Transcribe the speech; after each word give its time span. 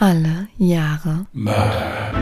Alle 0.00 0.46
Jahre 0.58 1.26
Mörder. 1.32 2.12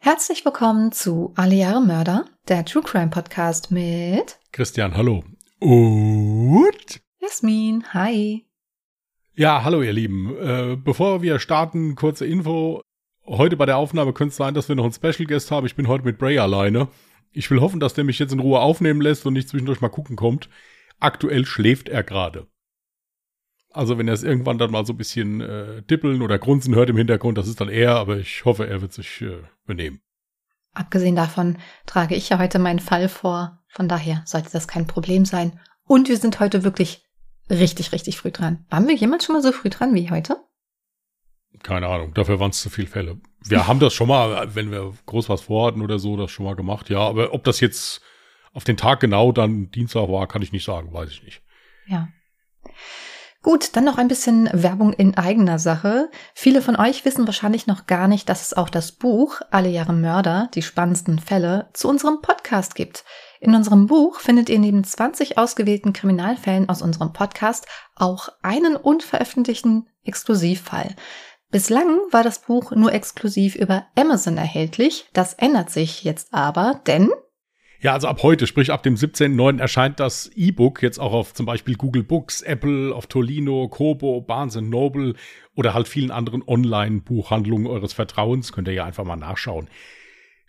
Herzlich 0.00 0.44
willkommen 0.44 0.90
zu 0.90 1.32
Alle 1.36 1.54
Jahre 1.54 1.80
Mörder, 1.80 2.24
der 2.48 2.64
True 2.64 2.82
Crime 2.82 3.10
Podcast 3.10 3.70
mit 3.70 4.40
Christian, 4.50 4.96
hallo. 4.96 5.22
Und? 5.60 7.00
Jasmin. 7.20 7.84
Hi. 7.94 8.44
Ja, 9.36 9.62
hallo 9.62 9.80
ihr 9.80 9.92
Lieben. 9.92 10.36
Äh, 10.38 10.76
bevor 10.76 11.22
wir 11.22 11.38
starten, 11.38 11.94
kurze 11.94 12.26
Info. 12.26 12.82
Heute 13.24 13.56
bei 13.56 13.66
der 13.66 13.76
Aufnahme 13.76 14.12
könnte 14.12 14.30
es 14.30 14.36
sein, 14.38 14.54
dass 14.54 14.68
wir 14.68 14.74
noch 14.74 14.82
einen 14.82 14.92
Special 14.92 15.24
Guest 15.24 15.52
haben. 15.52 15.66
Ich 15.66 15.76
bin 15.76 15.86
heute 15.86 16.04
mit 16.04 16.18
Bray 16.18 16.36
alleine. 16.40 16.88
Ich 17.36 17.50
will 17.50 17.60
hoffen, 17.60 17.80
dass 17.80 17.92
der 17.92 18.04
mich 18.04 18.18
jetzt 18.18 18.32
in 18.32 18.40
Ruhe 18.40 18.60
aufnehmen 18.60 19.02
lässt 19.02 19.26
und 19.26 19.34
nicht 19.34 19.50
zwischendurch 19.50 19.82
mal 19.82 19.90
gucken 19.90 20.16
kommt. 20.16 20.48
Aktuell 21.00 21.44
schläft 21.44 21.90
er 21.90 22.02
gerade. 22.02 22.46
Also 23.70 23.98
wenn 23.98 24.08
er 24.08 24.14
es 24.14 24.22
irgendwann 24.22 24.56
dann 24.56 24.70
mal 24.70 24.86
so 24.86 24.94
ein 24.94 24.96
bisschen 24.96 25.42
äh, 25.42 25.82
tippeln 25.82 26.22
oder 26.22 26.38
grunzen 26.38 26.74
hört 26.74 26.88
im 26.88 26.96
Hintergrund, 26.96 27.36
das 27.36 27.46
ist 27.46 27.60
dann 27.60 27.68
er, 27.68 27.96
aber 27.96 28.16
ich 28.16 28.46
hoffe, 28.46 28.66
er 28.66 28.80
wird 28.80 28.94
sich 28.94 29.20
äh, 29.20 29.42
benehmen. 29.66 30.00
Abgesehen 30.72 31.14
davon 31.14 31.58
trage 31.84 32.14
ich 32.14 32.30
ja 32.30 32.38
heute 32.38 32.58
meinen 32.58 32.78
Fall 32.78 33.10
vor. 33.10 33.62
Von 33.68 33.86
daher 33.86 34.22
sollte 34.24 34.50
das 34.50 34.66
kein 34.66 34.86
Problem 34.86 35.26
sein. 35.26 35.60
Und 35.84 36.08
wir 36.08 36.16
sind 36.16 36.40
heute 36.40 36.64
wirklich 36.64 37.04
richtig, 37.50 37.92
richtig 37.92 38.16
früh 38.16 38.30
dran. 38.30 38.64
Waren 38.70 38.88
wir 38.88 38.94
jemals 38.94 39.26
schon 39.26 39.34
mal 39.34 39.42
so 39.42 39.52
früh 39.52 39.68
dran 39.68 39.94
wie 39.94 40.10
heute? 40.10 40.36
Keine 41.62 41.88
Ahnung, 41.88 42.14
dafür 42.14 42.40
waren 42.40 42.50
es 42.50 42.60
zu 42.60 42.70
viele 42.70 42.88
Fälle. 42.88 43.20
Wir 43.44 43.66
haben 43.66 43.80
das 43.80 43.94
schon 43.94 44.08
mal, 44.08 44.54
wenn 44.54 44.70
wir 44.70 44.92
groß 45.06 45.28
was 45.28 45.42
vorhatten 45.42 45.82
oder 45.82 45.98
so, 45.98 46.16
das 46.16 46.30
schon 46.30 46.46
mal 46.46 46.56
gemacht, 46.56 46.90
ja. 46.90 46.98
Aber 46.98 47.32
ob 47.32 47.44
das 47.44 47.60
jetzt 47.60 48.00
auf 48.52 48.64
den 48.64 48.76
Tag 48.76 49.00
genau 49.00 49.32
dann 49.32 49.70
Dienstag 49.70 50.08
war, 50.08 50.26
kann 50.26 50.42
ich 50.42 50.52
nicht 50.52 50.64
sagen, 50.64 50.92
weiß 50.92 51.10
ich 51.10 51.22
nicht. 51.22 51.42
Ja. 51.86 52.08
Gut, 53.42 53.76
dann 53.76 53.84
noch 53.84 53.96
ein 53.96 54.08
bisschen 54.08 54.50
Werbung 54.52 54.92
in 54.92 55.16
eigener 55.16 55.60
Sache. 55.60 56.10
Viele 56.34 56.60
von 56.60 56.74
euch 56.74 57.04
wissen 57.04 57.26
wahrscheinlich 57.26 57.68
noch 57.68 57.86
gar 57.86 58.08
nicht, 58.08 58.28
dass 58.28 58.42
es 58.42 58.54
auch 58.54 58.68
das 58.68 58.90
Buch 58.90 59.40
Alle 59.52 59.68
Jahre 59.68 59.92
Mörder, 59.92 60.50
die 60.54 60.62
spannendsten 60.62 61.20
Fälle, 61.20 61.68
zu 61.72 61.88
unserem 61.88 62.22
Podcast 62.22 62.74
gibt. 62.74 63.04
In 63.38 63.54
unserem 63.54 63.86
Buch 63.86 64.18
findet 64.18 64.48
ihr 64.48 64.58
neben 64.58 64.82
20 64.82 65.38
ausgewählten 65.38 65.92
Kriminalfällen 65.92 66.68
aus 66.68 66.82
unserem 66.82 67.12
Podcast 67.12 67.66
auch 67.94 68.30
einen 68.42 68.74
unveröffentlichten 68.74 69.88
Exklusivfall. 70.02 70.96
Bislang 71.50 72.00
war 72.10 72.24
das 72.24 72.40
Buch 72.40 72.72
nur 72.72 72.92
exklusiv 72.92 73.54
über 73.54 73.86
Amazon 73.94 74.36
erhältlich. 74.36 75.06
Das 75.12 75.34
ändert 75.34 75.70
sich 75.70 76.02
jetzt 76.02 76.34
aber, 76.34 76.80
denn 76.86 77.10
Ja, 77.80 77.92
also 77.92 78.08
ab 78.08 78.22
heute, 78.24 78.48
sprich 78.48 78.72
ab 78.72 78.82
dem 78.82 78.96
17.09. 78.96 79.60
erscheint 79.60 80.00
das 80.00 80.28
E-Book 80.34 80.82
jetzt 80.82 80.98
auch 80.98 81.12
auf 81.12 81.34
zum 81.34 81.46
Beispiel 81.46 81.76
Google 81.76 82.02
Books, 82.02 82.42
Apple, 82.42 82.92
auf 82.92 83.06
Tolino, 83.06 83.68
Kobo, 83.68 84.20
Barnes 84.22 84.56
Noble 84.56 85.14
oder 85.54 85.72
halt 85.72 85.86
vielen 85.86 86.10
anderen 86.10 86.42
Online-Buchhandlungen 86.46 87.68
eures 87.68 87.92
Vertrauens. 87.92 88.52
Könnt 88.52 88.66
ihr 88.66 88.74
ja 88.74 88.84
einfach 88.84 89.04
mal 89.04 89.16
nachschauen. 89.16 89.68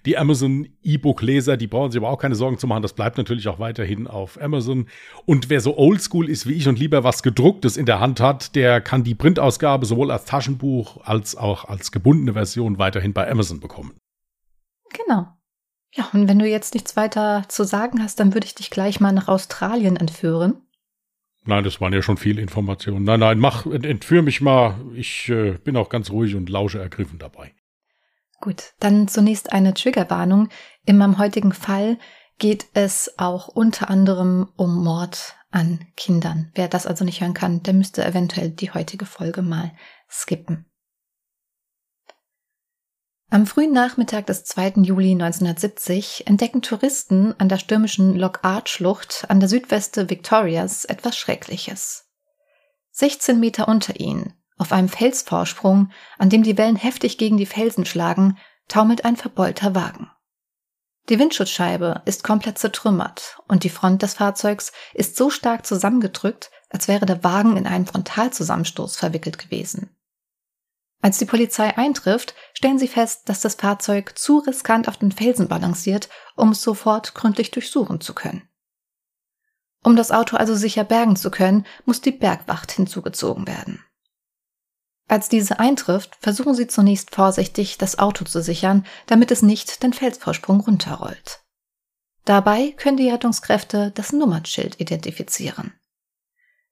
Die 0.08 0.18
Amazon 0.18 0.70
E-Book-Leser, 0.84 1.58
die 1.58 1.68
brauchen 1.68 1.92
sich 1.92 2.00
aber 2.02 2.10
auch 2.10 2.18
keine 2.18 2.36
Sorgen 2.36 2.58
zu 2.58 2.66
machen. 2.66 2.82
Das 2.82 2.94
bleibt 2.94 3.18
natürlich 3.18 3.50
auch 3.50 3.60
weiterhin 3.60 4.08
auf 4.08 4.42
Amazon. 4.42 4.88
Und 5.26 5.50
wer 5.50 5.60
so 5.60 5.78
oldschool 5.78 6.30
ist 6.30 6.48
wie 6.48 6.54
ich 6.54 6.68
und 6.70 6.80
lieber 6.80 7.04
was 7.04 7.22
gedrucktes 7.24 7.76
in 7.76 7.86
der 7.86 8.00
Hand 8.00 8.22
hat, 8.22 8.56
der 8.56 8.80
kann 8.80 9.04
die 9.04 9.16
Printausgabe 9.16 9.86
sowohl 9.86 10.10
als 10.10 10.24
Taschenbuch 10.24 11.06
als 11.06 11.36
auch 11.36 11.66
als 11.66 11.92
gebundene 11.92 12.34
Version 12.34 12.80
weiterhin 12.80 13.12
bei 13.14 13.30
Amazon 13.30 13.60
bekommen. 13.60 13.94
genau. 14.94 15.28
Ja, 15.94 16.08
und 16.14 16.28
wenn 16.28 16.38
du 16.40 16.46
jetzt 16.48 16.74
nichts 16.74 16.96
weiter 16.96 17.44
zu 17.48 17.64
sagen 17.64 18.02
hast, 18.04 18.20
dann 18.20 18.34
würde 18.34 18.46
ich 18.46 18.56
dich 18.56 18.70
gleich 18.70 19.00
mal 19.00 19.12
nach 19.12 19.28
Australien 19.28 19.96
entführen. 19.98 20.62
Nein, 21.46 21.64
das 21.64 21.82
waren 21.82 21.94
ja 21.94 22.02
schon 22.02 22.18
viele 22.18 22.42
Informationen. 22.42 23.04
Nein, 23.06 23.20
nein, 23.22 23.40
mach, 23.40 23.66
ent- 23.66 23.86
entführ 23.86 24.22
mich 24.22 24.40
mal. 24.42 24.76
Ich 24.96 25.30
äh, 25.30 25.54
bin 25.64 25.76
auch 25.78 25.90
ganz 25.90 26.12
ruhig 26.12 26.36
und 26.36 26.50
lausche 26.50 26.80
ergriffen 26.80 27.20
dabei. 27.20 27.54
Gut, 28.40 28.74
dann 28.80 29.08
zunächst 29.08 29.52
eine 29.52 29.74
Triggerwarnung. 29.74 30.50
In 30.86 30.98
meinem 30.98 31.18
heutigen 31.18 31.54
Fall 31.54 31.98
geht 32.38 32.68
es 32.74 33.18
auch 33.18 33.48
unter 33.48 33.90
anderem 33.90 34.52
um 34.56 34.84
Mord 34.84 35.36
an 35.50 35.80
Kindern. 35.96 36.52
Wer 36.54 36.68
das 36.68 36.86
also 36.86 37.04
nicht 37.04 37.22
hören 37.22 37.34
kann, 37.34 37.64
der 37.64 37.74
müsste 37.74 38.06
eventuell 38.06 38.52
die 38.52 38.72
heutige 38.72 39.06
Folge 39.06 39.42
mal 39.42 39.72
skippen. 40.10 40.66
Am 43.30 43.46
frühen 43.46 43.74
Nachmittag 43.74 44.28
des 44.28 44.46
2. 44.46 44.84
Juli 44.84 45.12
1970 45.12 46.28
entdecken 46.28 46.62
Touristen 46.62 47.38
an 47.38 47.50
der 47.50 47.58
stürmischen 47.58 48.16
Loch 48.16 48.44
Art 48.44 48.70
Schlucht 48.70 49.26
an 49.28 49.42
der 49.42 49.50
Südweste 49.50 50.10
Victorias 50.10 50.86
etwas 50.86 51.18
Schreckliches. 51.18 52.06
16 52.92 53.38
Meter 53.38 53.68
unter 53.68 54.00
ihnen, 54.00 54.34
auf 54.58 54.72
einem 54.72 54.90
Felsvorsprung, 54.90 55.92
an 56.18 56.30
dem 56.30 56.44
die 56.44 56.58
Wellen 56.58 56.76
heftig 56.76 57.18
gegen 57.18 57.38
die 57.38 57.46
Felsen 57.46 57.86
schlagen, 57.86 58.38
taumelt 58.68 59.06
ein 59.06 59.16
verbeulter 59.16 59.76
Wagen. 59.76 60.10
Die 61.10 61.20
Windschutzscheibe 61.20 62.02
ist 62.06 62.24
komplett 62.24 62.58
zertrümmert 62.58 63.40
und 63.48 63.64
die 63.64 63.70
Front 63.70 64.02
des 64.02 64.16
Fahrzeugs 64.16 64.74
ist 64.94 65.16
so 65.16 65.30
stark 65.30 65.66
zusammengedrückt, 65.66 66.52
als 66.70 66.90
wäre 66.90 67.06
der 67.06 67.24
Wagen 67.24 67.56
in 67.56 67.66
einen 67.66 67.86
Frontalzusammenstoß 67.86 68.98
verwickelt 68.98 69.38
gewesen. 69.38 69.96
Als 71.02 71.18
die 71.18 71.26
Polizei 71.26 71.78
eintrifft, 71.78 72.36
stellen 72.54 72.80
sie 72.80 72.88
fest, 72.88 73.30
dass 73.30 73.40
das 73.40 73.56
Fahrzeug 73.56 74.18
zu 74.18 74.40
riskant 74.40 74.90
auf 74.90 74.98
den 74.98 75.12
Felsen 75.12 75.48
balanciert, 75.48 76.10
um 76.36 76.52
es 76.52 76.62
sofort 76.62 77.14
gründlich 77.14 77.52
durchsuchen 77.52 78.02
zu 78.02 78.14
können. 78.14 78.50
Um 79.84 79.96
das 79.96 80.12
Auto 80.12 80.36
also 80.36 80.56
sicher 80.56 80.84
bergen 80.84 81.16
zu 81.16 81.32
können, 81.32 81.66
muss 81.86 82.02
die 82.02 82.12
Bergwacht 82.12 82.72
hinzugezogen 82.72 83.48
werden. 83.48 83.82
Als 85.08 85.30
diese 85.30 85.60
eintrifft, 85.60 86.18
versuchen 86.20 86.54
sie 86.54 86.68
zunächst 86.68 87.16
vorsichtig, 87.16 87.78
das 87.78 87.98
Auto 87.98 88.26
zu 88.26 88.42
sichern, 88.42 88.86
damit 89.06 89.32
es 89.32 89.42
nicht 89.42 89.82
den 89.84 89.94
Felsvorsprung 89.94 90.60
runterrollt. 90.60 91.42
Dabei 92.26 92.72
können 92.72 92.98
die 92.98 93.10
Rettungskräfte 93.10 93.92
das 93.96 94.12
Nummernschild 94.12 94.82
identifizieren. 94.82 95.74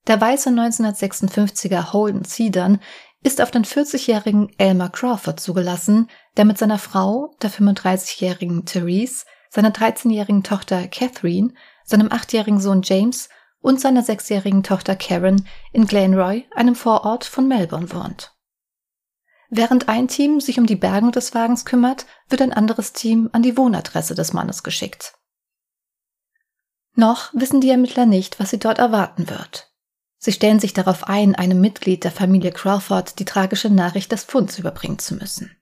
Der 0.07 0.19
weiße 0.19 0.49
1956er 0.49 1.93
Holden 1.93 2.25
Sedan 2.25 2.79
ist 3.23 3.41
auf 3.41 3.51
den 3.51 3.63
40-jährigen 3.63 4.51
Elmer 4.59 4.89
Crawford 4.89 5.39
zugelassen, 5.39 6.09
der 6.37 6.45
mit 6.45 6.57
seiner 6.57 6.77
Frau, 6.77 7.33
der 7.41 7.49
35-jährigen 7.49 8.65
Therese, 8.65 9.25
seiner 9.49 9.71
13-jährigen 9.71 10.43
Tochter 10.43 10.87
Catherine, 10.89 11.53
seinem 11.85 12.09
8-jährigen 12.09 12.59
Sohn 12.59 12.81
James 12.83 13.29
und 13.65 13.81
seiner 13.81 14.03
6-jährigen 14.03 14.61
Tochter 14.61 14.95
Karen 14.95 15.47
in 15.73 15.87
Glenroy, 15.87 16.45
einem 16.53 16.75
Vorort 16.75 17.25
von 17.25 17.47
Melbourne, 17.47 17.91
wohnt. 17.91 18.35
Während 19.49 19.89
ein 19.89 20.07
Team 20.07 20.39
sich 20.39 20.59
um 20.59 20.67
die 20.67 20.75
Bergung 20.75 21.11
des 21.11 21.33
Wagens 21.33 21.65
kümmert, 21.65 22.05
wird 22.29 22.43
ein 22.43 22.53
anderes 22.53 22.93
Team 22.93 23.27
an 23.33 23.41
die 23.41 23.57
Wohnadresse 23.57 24.13
des 24.13 24.33
Mannes 24.33 24.61
geschickt. 24.61 25.15
Noch 26.93 27.33
wissen 27.33 27.59
die 27.59 27.71
Ermittler 27.71 28.05
nicht, 28.05 28.39
was 28.39 28.51
sie 28.51 28.59
dort 28.59 28.77
erwarten 28.77 29.29
wird. 29.29 29.71
Sie 30.17 30.31
stellen 30.31 30.59
sich 30.59 30.73
darauf 30.73 31.05
ein, 31.05 31.33
einem 31.33 31.59
Mitglied 31.59 32.03
der 32.03 32.11
Familie 32.11 32.51
Crawford 32.51 33.17
die 33.17 33.25
tragische 33.25 33.71
Nachricht 33.71 34.11
des 34.11 34.23
Funds 34.23 34.59
überbringen 34.59 34.99
zu 34.99 35.15
müssen. 35.15 35.57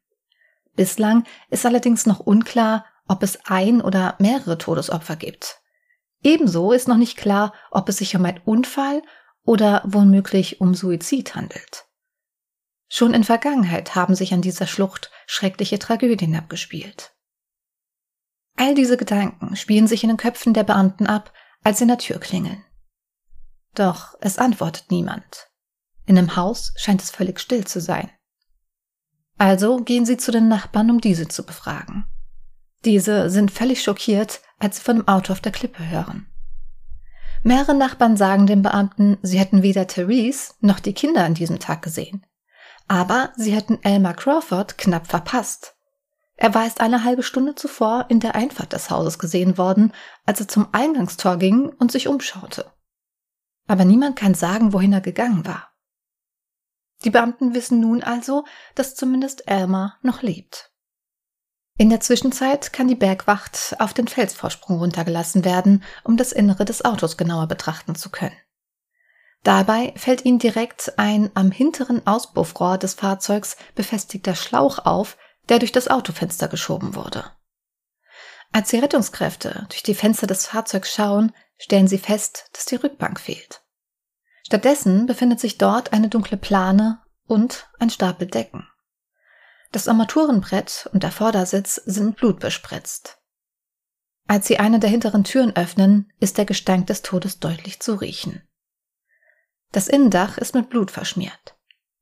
Bislang 0.76 1.24
ist 1.50 1.66
allerdings 1.66 2.06
noch 2.06 2.20
unklar, 2.20 2.86
ob 3.08 3.24
es 3.24 3.46
ein 3.46 3.82
oder 3.82 4.16
mehrere 4.20 4.58
Todesopfer 4.58 5.16
gibt. 5.16 5.63
Ebenso 6.24 6.72
ist 6.72 6.88
noch 6.88 6.98
nicht 6.98 7.18
klar, 7.18 7.54
ob 7.70 7.90
es 7.90 7.98
sich 7.98 8.16
um 8.16 8.26
einen 8.26 8.42
Unfall 8.46 9.02
oder 9.44 9.84
womöglich 9.86 10.62
um 10.62 10.74
Suizid 10.74 11.36
handelt. 11.36 11.86
Schon 12.88 13.14
in 13.14 13.24
Vergangenheit 13.24 13.96
haben 13.96 14.16
sich 14.16 14.34
an 14.34 14.42
dieser 14.42 14.68
Schlucht 14.68 15.12
schreckliche 15.26 15.80
Tragödien 15.80 16.36
abgespielt. 16.36 17.12
All 18.56 18.76
diese 18.76 18.98
Gedanken 18.98 19.56
spielen 19.56 19.88
sich 19.88 20.04
in 20.04 20.10
den 20.10 20.18
Köpfen 20.18 20.54
der 20.54 20.64
Beamten 20.64 21.08
ab, 21.08 21.34
als 21.64 21.80
sie 21.80 21.86
in 21.86 21.88
der 21.88 21.98
Tür 21.98 22.20
klingeln. 22.20 22.64
Doch 23.74 24.16
es 24.22 24.38
antwortet 24.38 24.92
niemand. 24.92 25.50
In 26.06 26.16
dem 26.16 26.36
Haus 26.36 26.74
scheint 26.78 27.02
es 27.02 27.10
völlig 27.10 27.40
still 27.40 27.66
zu 27.66 27.82
sein. 27.82 28.12
Also 29.38 29.78
gehen 29.78 30.06
sie 30.06 30.18
zu 30.18 30.32
den 30.32 30.48
Nachbarn, 30.48 30.92
um 30.92 31.02
diese 31.02 31.28
zu 31.28 31.44
befragen. 31.44 32.06
Diese 32.86 33.30
sind 33.30 33.50
völlig 33.50 33.82
schockiert, 33.82 34.42
als 34.64 34.78
sie 34.78 34.84
von 34.84 34.98
dem 34.98 35.08
Auto 35.08 35.34
auf 35.34 35.42
der 35.42 35.52
Klippe 35.52 35.90
hören. 35.90 36.28
Mehrere 37.44 37.76
Nachbarn 37.76 38.16
sagen 38.16 38.48
den 38.48 38.62
Beamten, 38.62 39.18
sie 39.22 39.38
hätten 39.38 39.64
weder 39.64 39.86
Therese 39.86 40.54
noch 40.62 40.80
die 40.80 40.94
Kinder 40.94 41.26
an 41.26 41.34
diesem 41.34 41.60
Tag 41.60 41.82
gesehen. 41.82 42.26
Aber 42.88 43.34
sie 43.36 43.54
hätten 43.54 43.84
Elmer 43.84 44.14
Crawford 44.14 44.78
knapp 44.78 45.08
verpasst. 45.08 45.76
Er 46.36 46.54
war 46.54 46.64
erst 46.64 46.82
eine 46.82 47.04
halbe 47.04 47.24
Stunde 47.24 47.56
zuvor 47.56 48.06
in 48.10 48.20
der 48.20 48.36
Einfahrt 48.36 48.74
des 48.74 48.90
Hauses 48.90 49.20
gesehen 49.20 49.58
worden, 49.58 49.94
als 50.26 50.40
er 50.40 50.48
zum 50.48 50.70
Eingangstor 50.72 51.38
ging 51.38 51.70
und 51.70 51.92
sich 51.92 52.08
umschaute. 52.08 52.72
Aber 53.68 53.86
niemand 53.86 54.16
kann 54.16 54.34
sagen, 54.34 54.74
wohin 54.74 54.94
er 54.94 55.02
gegangen 55.02 55.46
war. 55.46 55.70
Die 57.04 57.10
Beamten 57.10 57.54
wissen 57.54 57.80
nun 57.82 58.04
also, 58.04 58.46
dass 58.76 58.96
zumindest 58.96 59.48
Elmer 59.48 59.98
noch 60.02 60.22
lebt. 60.22 60.73
In 61.76 61.90
der 61.90 62.02
Zwischenzeit 62.02 62.72
kann 62.72 62.88
die 62.88 62.96
Bergwacht 62.96 63.76
auf 63.80 63.94
den 63.94 64.08
Felsvorsprung 64.08 64.78
runtergelassen 64.78 65.44
werden, 65.44 65.84
um 66.04 66.18
das 66.18 66.32
Innere 66.32 66.66
des 66.66 66.86
Autos 66.86 67.18
genauer 67.18 67.48
betrachten 67.48 67.96
zu 67.96 68.12
können. 68.12 68.38
Dabei 69.44 69.94
fällt 69.98 70.24
ihnen 70.24 70.40
direkt 70.40 70.98
ein 70.98 71.32
am 71.34 71.52
hinteren 71.52 72.06
Auspuffrohr 72.06 72.78
des 72.78 72.94
Fahrzeugs 72.94 73.58
befestigter 73.76 74.36
Schlauch 74.36 74.80
auf, 74.86 75.18
der 75.50 75.60
durch 75.60 75.72
das 75.72 75.90
Autofenster 75.90 76.48
geschoben 76.48 76.96
wurde. 76.96 77.26
Als 78.54 78.70
die 78.70 78.78
Rettungskräfte 78.78 79.66
durch 79.70 79.84
die 79.84 79.96
Fenster 79.96 80.28
des 80.28 80.46
Fahrzeugs 80.46 80.94
schauen, 80.94 81.34
stellen 81.58 81.88
sie 81.88 81.98
fest, 81.98 82.50
dass 82.54 82.66
die 82.66 82.76
Rückbank 82.76 83.20
fehlt. 83.20 83.64
Stattdessen 84.46 85.08
befindet 85.08 85.40
sich 85.40 85.58
dort 85.58 85.92
eine 85.92 86.08
dunkle 86.08 86.38
Plane 86.38 87.02
und 87.26 87.68
ein 87.80 87.90
Stapel 87.90 88.28
Decken. 88.28 88.68
Das 89.74 89.88
Armaturenbrett 89.88 90.88
und 90.94 91.02
der 91.02 91.12
Vordersitz 91.12 91.82
sind 91.88 92.16
blutbespritzt. 92.16 93.18
Als 94.28 94.46
sie 94.46 94.60
eine 94.60 94.80
der 94.80 94.92
hinteren 94.92 95.24
Türen 95.24 95.56
öffnen, 95.56 96.12
ist 96.20 96.38
der 96.38 96.46
Gestank 96.46 96.86
des 96.86 97.02
Todes 97.02 97.40
deutlich 97.40 97.80
zu 97.80 97.96
riechen. 97.96 98.44
Das 99.72 99.88
Innendach 99.88 100.38
ist 100.38 100.54
mit 100.54 100.70
Blut 100.70 100.92
verschmiert. 100.92 101.58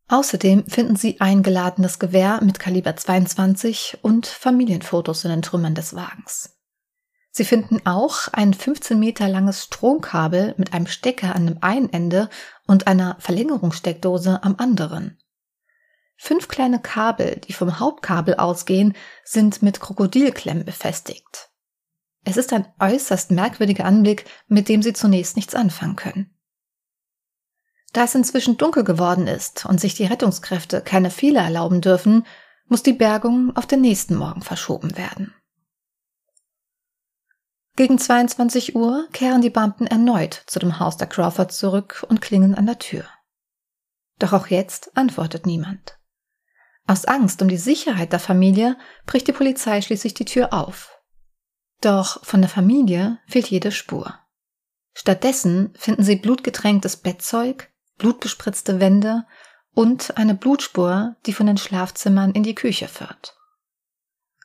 Außerdem 0.10 0.68
finden 0.68 0.98
sie 0.98 1.22
ein 1.22 1.44
geladenes 1.44 1.98
Gewehr 1.98 2.42
mit 2.44 2.60
Kaliber 2.60 2.98
22 2.98 4.00
und 4.02 4.28
Familienfotos 4.28 5.24
in 5.24 5.30
den 5.32 5.42
Trümmern 5.42 5.74
des 5.74 5.96
Wagens. 5.96 6.58
Sie 7.32 7.46
finden 7.46 7.80
auch 7.86 8.28
ein 8.34 8.54
15 8.54 9.00
Meter 9.00 9.30
langes 9.30 9.64
Stromkabel 9.64 10.56
mit 10.58 10.74
einem 10.74 10.88
Stecker 10.88 11.34
an 11.34 11.48
dem 11.48 11.58
einen 11.62 11.88
Ende 11.94 12.30
und 12.68 12.88
einer 12.88 13.16
Verlängerungssteckdose 13.20 14.44
am 14.44 14.56
anderen. 14.58 15.21
Fünf 16.24 16.50
kleine 16.50 16.80
Kabel, 16.80 17.38
die 17.38 17.52
vom 17.52 17.80
Hauptkabel 17.80 18.36
ausgehen, 18.36 18.96
sind 19.24 19.64
mit 19.64 19.80
Krokodilklemmen 19.80 20.64
befestigt. 20.64 21.50
Es 22.24 22.38
ist 22.38 22.54
ein 22.54 22.72
äußerst 22.80 23.32
merkwürdiger 23.32 23.86
Anblick, 23.86 24.26
mit 24.46 24.70
dem 24.70 24.84
sie 24.84 24.94
zunächst 24.94 25.36
nichts 25.36 25.56
anfangen 25.56 25.96
können. 25.96 26.38
Da 27.94 28.04
es 28.04 28.14
inzwischen 28.14 28.58
dunkel 28.58 28.84
geworden 28.84 29.26
ist 29.26 29.66
und 29.66 29.82
sich 29.82 29.96
die 29.96 30.06
Rettungskräfte 30.06 30.82
keine 30.82 31.10
Fehler 31.10 31.42
erlauben 31.42 31.82
dürfen, 31.82 32.28
muss 32.68 32.84
die 32.84 32.94
Bergung 32.94 33.58
auf 33.58 33.66
den 33.66 33.82
nächsten 33.82 34.16
Morgen 34.16 34.44
verschoben 34.44 34.96
werden. 34.98 35.34
Gegen 37.76 37.98
22 37.98 38.76
Uhr 38.76 39.08
kehren 39.12 39.42
die 39.42 39.50
Beamten 39.50 39.88
erneut 39.88 40.44
zu 40.46 40.60
dem 40.60 40.78
Haus 40.78 40.98
der 40.98 41.08
Crawford 41.08 41.52
zurück 41.52 42.06
und 42.08 42.22
klingen 42.22 42.54
an 42.54 42.68
der 42.68 42.78
Tür. 42.78 43.06
Doch 44.20 44.34
auch 44.34 44.46
jetzt 44.46 44.96
antwortet 44.96 45.48
niemand. 45.48 45.98
Aus 46.88 47.06
Angst 47.06 47.42
um 47.42 47.48
die 47.48 47.57
Sicherheit 47.57 48.12
der 48.12 48.19
Familie 48.19 48.78
bricht 49.06 49.28
die 49.28 49.33
Polizei 49.33 49.81
schließlich 49.81 50.13
die 50.13 50.25
Tür 50.25 50.54
auf. 50.54 51.00
Doch 51.81 52.24
von 52.24 52.42
der 52.42 52.50
Familie 52.50 53.19
fehlt 53.28 53.48
jede 53.48 53.72
Spur. 53.72 54.19
Stattdessen 54.94 55.74
finden 55.78 56.04
sie 56.04 56.18
blutgetränktes 56.18 56.98
Bettzeug, 56.98 57.72
blutbespritzte 57.98 58.80
Wände 58.80 59.25
und 59.74 60.18
eine 60.18 60.36
Blutspur, 60.36 61.16
die 61.25 61.33
von 61.33 61.48
den 61.48 61.57
Schlafzimmern 61.57 62.31
in 62.31 62.44
die 62.44 62.56
Küche 62.56 62.88
führt. 62.88 63.38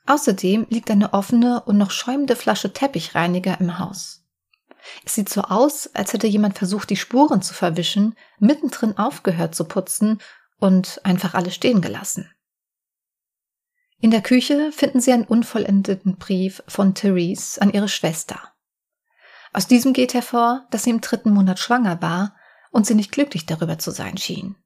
Außerdem 0.07 0.67
liegt 0.71 0.91
eine 0.91 1.13
offene 1.13 1.63
und 1.63 1.79
noch 1.79 1.91
schäumende 1.91 2.37
Flasche 2.37 2.73
Teppichreiniger 2.73 3.61
im 3.61 3.79
Haus. 3.79 4.25
Es 5.05 5.17
sieht 5.17 5.29
so 5.29 5.43
aus, 5.43 5.91
als 5.95 6.13
hätte 6.13 6.29
jemand 6.29 6.57
versucht, 6.57 6.91
die 6.91 6.97
Spuren 6.97 7.43
zu 7.43 7.55
verwischen, 7.55 8.15
mittendrin 8.39 8.97
aufgehört 8.97 9.57
zu 9.57 9.65
putzen 9.65 10.21
und 10.59 11.01
einfach 11.05 11.35
alles 11.35 11.55
stehen 11.55 11.81
gelassen. 11.81 12.31
In 13.99 14.11
der 14.11 14.23
Küche 14.23 14.73
finden 14.73 15.01
sie 15.01 15.13
einen 15.13 15.25
unvollendeten 15.25 16.17
Brief 16.17 16.63
von 16.69 16.95
Therese 16.95 17.61
an 17.61 17.73
ihre 17.73 17.89
Schwester. 17.89 18.53
Aus 19.53 19.67
diesem 19.67 19.95
geht 19.95 20.13
hervor, 20.13 20.67
dass 20.71 20.85
sie 20.85 20.91
im 20.91 21.01
dritten 21.01 21.31
Monat 21.31 21.59
schwanger 21.59 22.03
war 22.03 22.37
und 22.71 22.87
sie 22.87 22.95
nicht 22.95 23.11
glücklich 23.11 23.47
darüber 23.47 23.79
zu 23.79 23.91
sein 23.91 24.19
schien. 24.19 24.57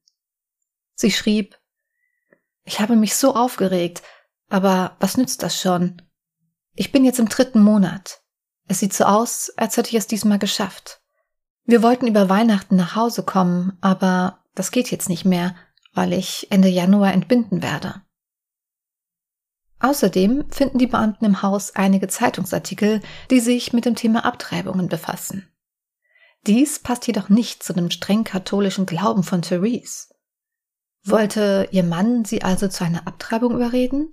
Sie 0.94 1.12
schrieb 1.12 1.56
Ich 2.64 2.81
habe 2.81 2.96
mich 2.96 3.14
so 3.14 3.34
aufgeregt, 3.34 4.02
aber 4.48 4.96
was 4.98 5.16
nützt 5.16 5.44
das 5.44 5.60
schon? 5.60 6.02
Ich 6.75 6.90
bin 6.90 7.04
jetzt 7.04 7.20
im 7.20 7.28
dritten 7.28 7.62
Monat. 7.62 8.20
Es 8.66 8.81
sieht 8.81 8.92
so 8.92 9.04
aus, 9.04 9.52
als 9.56 9.76
hätte 9.76 9.90
ich 9.90 9.94
es 9.94 10.06
diesmal 10.06 10.38
geschafft. 10.38 11.00
Wir 11.64 11.82
wollten 11.82 12.08
über 12.08 12.28
Weihnachten 12.28 12.75
nach 12.75 12.96
Hause 12.96 13.22
kommen, 13.22 13.78
aber 13.81 14.44
das 14.54 14.72
geht 14.72 14.90
jetzt 14.90 15.08
nicht 15.08 15.25
mehr, 15.25 15.54
weil 15.92 16.12
ich 16.12 16.46
Ende 16.50 16.69
Januar 16.69 17.12
entbinden 17.12 17.62
werde. 17.62 18.02
Außerdem 19.81 20.50
finden 20.50 20.78
die 20.78 20.87
Beamten 20.87 21.25
im 21.25 21.42
Haus 21.42 21.75
einige 21.75 22.06
Zeitungsartikel, 22.06 23.00
die 23.31 23.40
sich 23.40 23.72
mit 23.72 23.87
dem 23.87 23.94
Thema 23.94 24.25
Abtreibungen 24.25 24.88
befassen. 24.88 25.48
Dies 26.46 26.78
passt 26.78 27.06
jedoch 27.06 27.28
nicht 27.28 27.62
zu 27.62 27.72
dem 27.72 27.90
streng 27.90 28.25
katholischen 28.25 28.87
Glauben 28.87 29.22
von 29.22 29.42
Therese. 29.42 30.08
Wollte 31.02 31.69
ihr 31.70 31.82
Mann 31.82 32.25
sie 32.25 32.42
also 32.42 32.69
zu 32.69 32.84
einer 32.84 33.06
Abtreibung 33.06 33.54
überreden? 33.54 34.12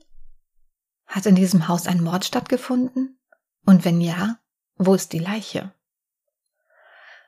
Hat 1.05 1.25
in 1.25 1.35
diesem 1.35 1.67
Haus 1.67 1.87
ein 1.87 2.01
Mord 2.01 2.25
stattgefunden? 2.25 3.19
Und 3.65 3.83
wenn 3.83 3.99
ja, 3.99 4.39
wo 4.75 4.93
ist 4.93 5.11
die 5.11 5.19
Leiche? 5.19 5.73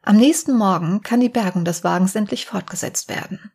Am 0.01 0.15
nächsten 0.15 0.57
Morgen 0.57 1.01
kann 1.01 1.19
die 1.19 1.29
Bergung 1.29 1.65
des 1.65 1.83
Wagens 1.83 2.15
endlich 2.15 2.45
fortgesetzt 2.45 3.09
werden. 3.09 3.51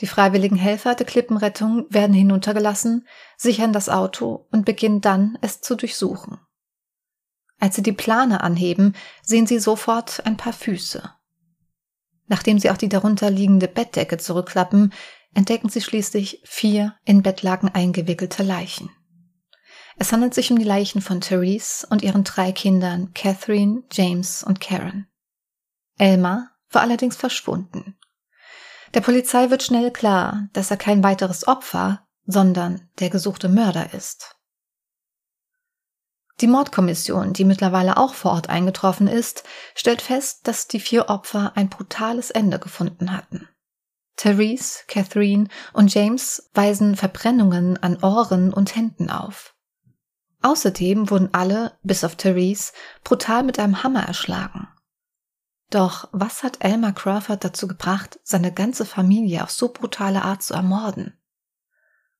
Die 0.00 0.06
freiwilligen 0.06 0.56
Helfer 0.56 0.94
der 0.94 1.06
Klippenrettung 1.06 1.86
werden 1.88 2.12
hinuntergelassen, 2.12 3.06
sichern 3.36 3.72
das 3.72 3.88
Auto 3.88 4.46
und 4.50 4.66
beginnen 4.66 5.00
dann, 5.00 5.38
es 5.40 5.60
zu 5.60 5.74
durchsuchen. 5.74 6.38
Als 7.58 7.76
sie 7.76 7.82
die 7.82 7.92
Plane 7.92 8.42
anheben, 8.42 8.94
sehen 9.22 9.46
sie 9.46 9.58
sofort 9.58 10.26
ein 10.26 10.36
paar 10.36 10.52
Füße. 10.52 11.10
Nachdem 12.26 12.58
sie 12.58 12.70
auch 12.70 12.76
die 12.76 12.88
darunter 12.88 13.30
liegende 13.30 13.68
Bettdecke 13.68 14.18
zurückklappen, 14.18 14.92
entdecken 15.32 15.68
sie 15.68 15.80
schließlich 15.80 16.42
vier 16.44 16.94
in 17.04 17.22
Bettlaken 17.22 17.68
eingewickelte 17.68 18.42
Leichen. 18.42 18.90
Es 19.98 20.12
handelt 20.12 20.34
sich 20.34 20.50
um 20.50 20.58
die 20.58 20.64
Leichen 20.64 21.00
von 21.00 21.22
Therese 21.22 21.86
und 21.88 22.02
ihren 22.02 22.24
drei 22.24 22.52
Kindern 22.52 23.12
Catherine, 23.14 23.84
James 23.90 24.42
und 24.42 24.60
Karen. 24.60 25.08
Elma 25.98 26.50
war 26.70 26.82
allerdings 26.82 27.16
verschwunden. 27.16 27.96
Der 28.94 29.00
Polizei 29.00 29.50
wird 29.50 29.62
schnell 29.62 29.90
klar, 29.90 30.48
dass 30.52 30.70
er 30.70 30.76
kein 30.76 31.02
weiteres 31.02 31.46
Opfer, 31.46 32.06
sondern 32.26 32.88
der 32.98 33.10
gesuchte 33.10 33.48
Mörder 33.48 33.92
ist. 33.94 34.36
Die 36.40 36.46
Mordkommission, 36.46 37.32
die 37.32 37.44
mittlerweile 37.44 37.96
auch 37.96 38.12
vor 38.12 38.32
Ort 38.32 38.50
eingetroffen 38.50 39.08
ist, 39.08 39.44
stellt 39.74 40.02
fest, 40.02 40.46
dass 40.46 40.68
die 40.68 40.80
vier 40.80 41.08
Opfer 41.08 41.52
ein 41.54 41.70
brutales 41.70 42.30
Ende 42.30 42.58
gefunden 42.58 43.12
hatten. 43.12 43.48
Therese, 44.16 44.84
Catherine 44.86 45.48
und 45.72 45.92
James 45.94 46.50
weisen 46.52 46.96
Verbrennungen 46.96 47.82
an 47.82 48.02
Ohren 48.02 48.52
und 48.52 48.76
Händen 48.76 49.10
auf. 49.10 49.54
Außerdem 50.42 51.10
wurden 51.10 51.32
alle, 51.32 51.78
bis 51.82 52.04
auf 52.04 52.16
Therese, 52.16 52.72
brutal 53.02 53.42
mit 53.42 53.58
einem 53.58 53.82
Hammer 53.82 54.02
erschlagen. 54.02 54.68
Doch 55.70 56.08
was 56.12 56.42
hat 56.42 56.64
Elmer 56.64 56.92
Crawford 56.92 57.42
dazu 57.44 57.66
gebracht, 57.66 58.20
seine 58.22 58.52
ganze 58.52 58.84
Familie 58.84 59.42
auf 59.42 59.50
so 59.50 59.68
brutale 59.68 60.22
Art 60.22 60.42
zu 60.42 60.54
ermorden? 60.54 61.18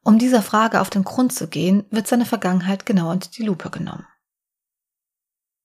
Um 0.02 0.18
dieser 0.18 0.42
Frage 0.42 0.80
auf 0.80 0.90
den 0.90 1.04
Grund 1.04 1.32
zu 1.32 1.48
gehen, 1.48 1.84
wird 1.90 2.06
seine 2.06 2.26
Vergangenheit 2.26 2.86
genau 2.86 3.10
unter 3.10 3.30
die 3.30 3.42
Lupe 3.42 3.70
genommen. 3.70 4.06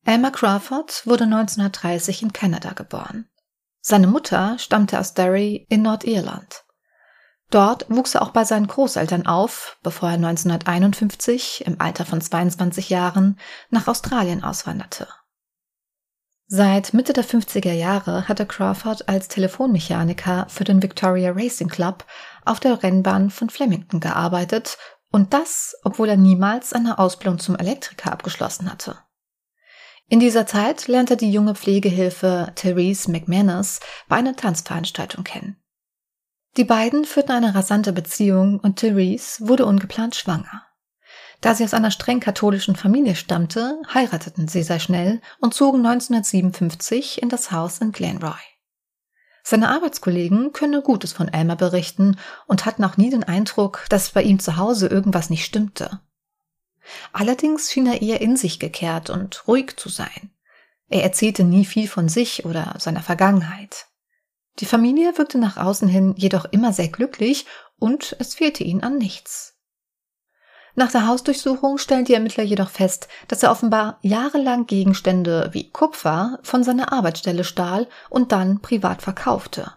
Elmer 0.04 0.32
Crawford 0.32 1.06
wurde 1.06 1.26
1930 1.26 2.24
in 2.24 2.34
Kanada 2.34 2.74
geboren. 2.74 3.30
Seine 3.82 4.08
Mutter 4.08 4.58
stammte 4.58 5.00
aus 5.00 5.14
Derry 5.14 5.66
in 5.70 5.84
Nordirland. 5.84 6.66
Dort 7.52 7.86
wuchs 7.90 8.16
er 8.16 8.22
auch 8.22 8.32
bei 8.32 8.46
seinen 8.46 8.68
Großeltern 8.68 9.28
auf, 9.28 9.78
bevor 9.84 10.10
er 10.10 10.16
1951 10.16 11.66
im 11.68 11.82
Alter 11.82 12.06
von 12.06 12.22
22 12.22 12.90
Jahren 12.90 13.38
nach 13.70 13.88
Australien 13.88 14.44
auswanderte. 14.44 15.08
Seit 16.54 16.94
Mitte 16.94 17.14
der 17.14 17.24
50er 17.24 17.72
Jahre 17.72 18.28
hatte 18.28 18.46
Crawford 18.46 19.08
als 19.08 19.30
Telefonmechaniker 19.30 20.48
für 20.50 20.66
den 20.66 20.84
Victoria 20.84 21.32
Racing 21.32 21.70
Club 21.70 22.04
auf 22.44 22.60
der 22.60 22.84
Rennbahn 22.84 23.30
von 23.30 23.50
Flemington 23.50 24.02
gearbeitet 24.02 24.78
und 25.14 25.34
das, 25.34 25.78
obwohl 25.86 26.10
er 26.10 26.18
niemals 26.18 26.74
eine 26.74 27.00
Ausbildung 27.00 27.40
zum 27.40 27.56
Elektriker 27.56 28.12
abgeschlossen 28.12 28.70
hatte. 28.70 28.98
In 30.10 30.20
dieser 30.20 30.46
Zeit 30.46 30.90
lernte 30.90 31.16
die 31.16 31.32
junge 31.32 31.56
Pflegehilfe 31.56 32.52
Therese 32.56 33.10
McManus 33.10 33.80
bei 34.10 34.18
einer 34.18 34.36
Tanzveranstaltung 34.36 35.24
kennen. 35.24 35.56
Die 36.58 36.66
beiden 36.66 37.06
führten 37.06 37.32
eine 37.32 37.56
rasante 37.56 37.94
Beziehung 37.94 38.60
und 38.60 38.76
Therese 38.76 39.48
wurde 39.48 39.66
ungeplant 39.66 40.18
schwanger. 40.18 40.66
Da 41.42 41.56
sie 41.56 41.64
aus 41.64 41.74
einer 41.74 41.90
streng 41.90 42.20
katholischen 42.20 42.76
Familie 42.76 43.16
stammte, 43.16 43.82
heirateten 43.92 44.48
sie 44.48 44.62
sehr 44.62 44.80
schnell 44.80 45.22
und 45.40 45.56
zogen 45.56 45.80
1957 45.86 47.22
in 47.22 47.30
das 47.30 47.52
Haus 47.52 47.80
in 47.80 47.92
Glenroy. 47.92 48.40
Seine 49.44 49.70
Arbeitskollegen 49.70 50.54
können 50.54 50.84
Gutes 50.84 51.14
von 51.14 51.28
Elmer 51.28 51.56
berichten 51.56 52.18
und 52.46 52.68
hatten 52.68 52.84
auch 52.84 52.98
nie 52.98 53.10
den 53.10 53.24
Eindruck, 53.24 53.88
dass 53.90 54.12
bei 54.12 54.22
ihm 54.22 54.40
zu 54.40 54.58
Hause 54.58 54.88
irgendwas 54.88 55.32
nicht 55.32 55.44
stimmte. 55.44 56.00
Allerdings 57.12 57.72
schien 57.72 57.88
er 57.88 58.04
eher 58.04 58.22
in 58.22 58.38
sich 58.38 58.60
gekehrt 58.60 59.10
und 59.10 59.48
ruhig 59.48 59.78
zu 59.78 59.90
sein. 59.90 60.32
Er 60.90 61.04
erzählte 61.04 61.44
nie 61.44 61.66
viel 61.66 61.88
von 61.88 62.08
sich 62.08 62.46
oder 62.46 62.76
seiner 62.78 63.02
Vergangenheit. 63.02 63.88
Die 64.60 64.66
Familie 64.66 65.18
wirkte 65.18 65.40
nach 65.40 65.58
außen 65.58 65.88
hin 65.88 66.14
jedoch 66.18 66.46
immer 66.46 66.74
sehr 66.74 66.90
glücklich 66.90 67.46
und 67.80 68.16
es 68.20 68.36
fehlte 68.36 68.64
ihnen 68.64 68.84
an 68.84 68.98
nichts. 68.98 69.51
Nach 70.76 70.92
der 70.92 71.08
Hausdurchsuchung 71.08 71.78
stellen 71.78 72.06
die 72.06 72.14
Ermittler 72.14 72.44
jedoch 72.44 72.70
fest, 72.70 73.08
dass 73.28 73.44
er 73.44 73.52
offenbar 73.52 74.00
jahrelang 74.02 74.68
Gegenstände 74.68 75.50
wie 75.52 75.70
Kupfer 75.70 76.40
von 76.44 76.64
seiner 76.64 76.94
Arbeitsstelle 76.94 77.44
stahl 77.44 77.88
und 78.10 78.32
dann 78.32 78.62
privat 78.62 79.02
verkaufte. 79.02 79.74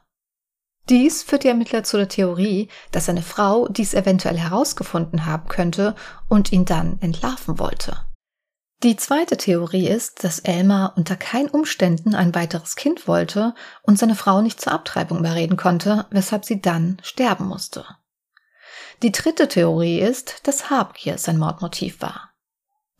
Dies 0.89 1.23
führt 1.23 1.45
die 1.45 1.49
Ermittler 1.49 1.83
zu 1.83 1.97
der 1.97 2.09
Theorie, 2.09 2.69
dass 2.93 3.07
seine 3.07 3.23
Frau 3.23 3.69
dies 3.69 3.95
eventuell 3.95 4.39
herausgefunden 4.39 5.25
haben 5.25 5.49
könnte 5.49 5.95
und 6.29 6.53
ihn 6.53 6.67
dann 6.67 6.99
entlarven 7.01 7.59
wollte. 7.59 7.97
Die 8.83 8.97
zweite 8.97 9.39
Theorie 9.39 9.89
ist, 9.89 10.25
dass 10.25 10.41
Elmar 10.41 10.93
unter 10.97 11.17
keinen 11.17 11.49
Umständen 11.49 12.15
ein 12.15 12.35
weiteres 12.35 12.77
Kind 12.77 13.09
wollte 13.09 13.55
und 13.83 13.99
seine 13.99 14.15
Frau 14.15 14.43
nicht 14.43 14.61
zur 14.61 14.75
Abtreibung 14.75 15.21
überreden 15.21 15.57
konnte, 15.57 16.05
weshalb 16.11 16.45
sie 16.45 16.61
dann 16.61 16.99
sterben 17.03 17.47
musste. 17.47 17.87
Die 19.03 19.13
dritte 19.13 19.49
Theorie 19.49 20.01
ist, 20.01 20.47
dass 20.47 20.71
Habgier 20.71 21.19
sein 21.19 21.39
Mordmotiv 21.39 22.01
war. 22.01 22.31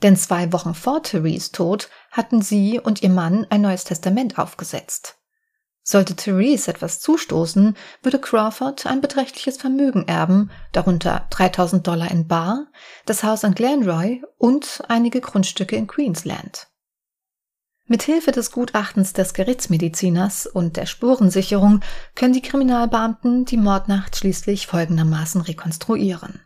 Denn 0.03 0.17
zwei 0.17 0.53
Wochen 0.53 0.75
vor 0.75 1.03
Therese 1.03 1.53
Tod 1.53 1.89
hatten 2.11 2.43
sie 2.43 2.81
und 2.81 3.03
ihr 3.03 3.11
Mann 3.11 3.47
ein 3.51 3.63
neues 3.63 3.85
Testament 3.85 4.39
aufgesetzt. 4.39 5.17
Sollte 5.83 6.17
Therese 6.17 6.71
etwas 6.71 7.01
zustoßen, 7.01 7.77
würde 8.03 8.19
Crawford 8.19 8.87
ein 8.87 9.03
beträchtliches 9.03 9.59
Vermögen 9.59 10.09
erben, 10.09 10.51
darunter 10.73 11.27
3000 11.31 11.87
Dollar 11.87 12.11
in 12.11 12.27
Bar, 12.27 12.67
das 13.05 13.23
Haus 13.23 13.45
an 13.45 13.55
Glenroy 13.55 14.23
und 14.39 14.83
einige 14.89 15.21
Grundstücke 15.21 15.77
in 15.77 15.87
Queensland. 15.87 16.69
Mithilfe 17.87 18.33
des 18.33 18.51
Gutachtens 18.51 19.13
des 19.13 19.35
Gerichtsmediziners 19.35 20.47
und 20.47 20.77
der 20.77 20.87
Spurensicherung 20.87 21.81
können 22.15 22.33
die 22.33 22.43
Kriminalbeamten 22.43 23.45
die 23.45 23.59
Mordnacht 23.59 24.17
schließlich 24.17 24.67
folgendermaßen 24.67 25.41
rekonstruieren. 25.41 26.41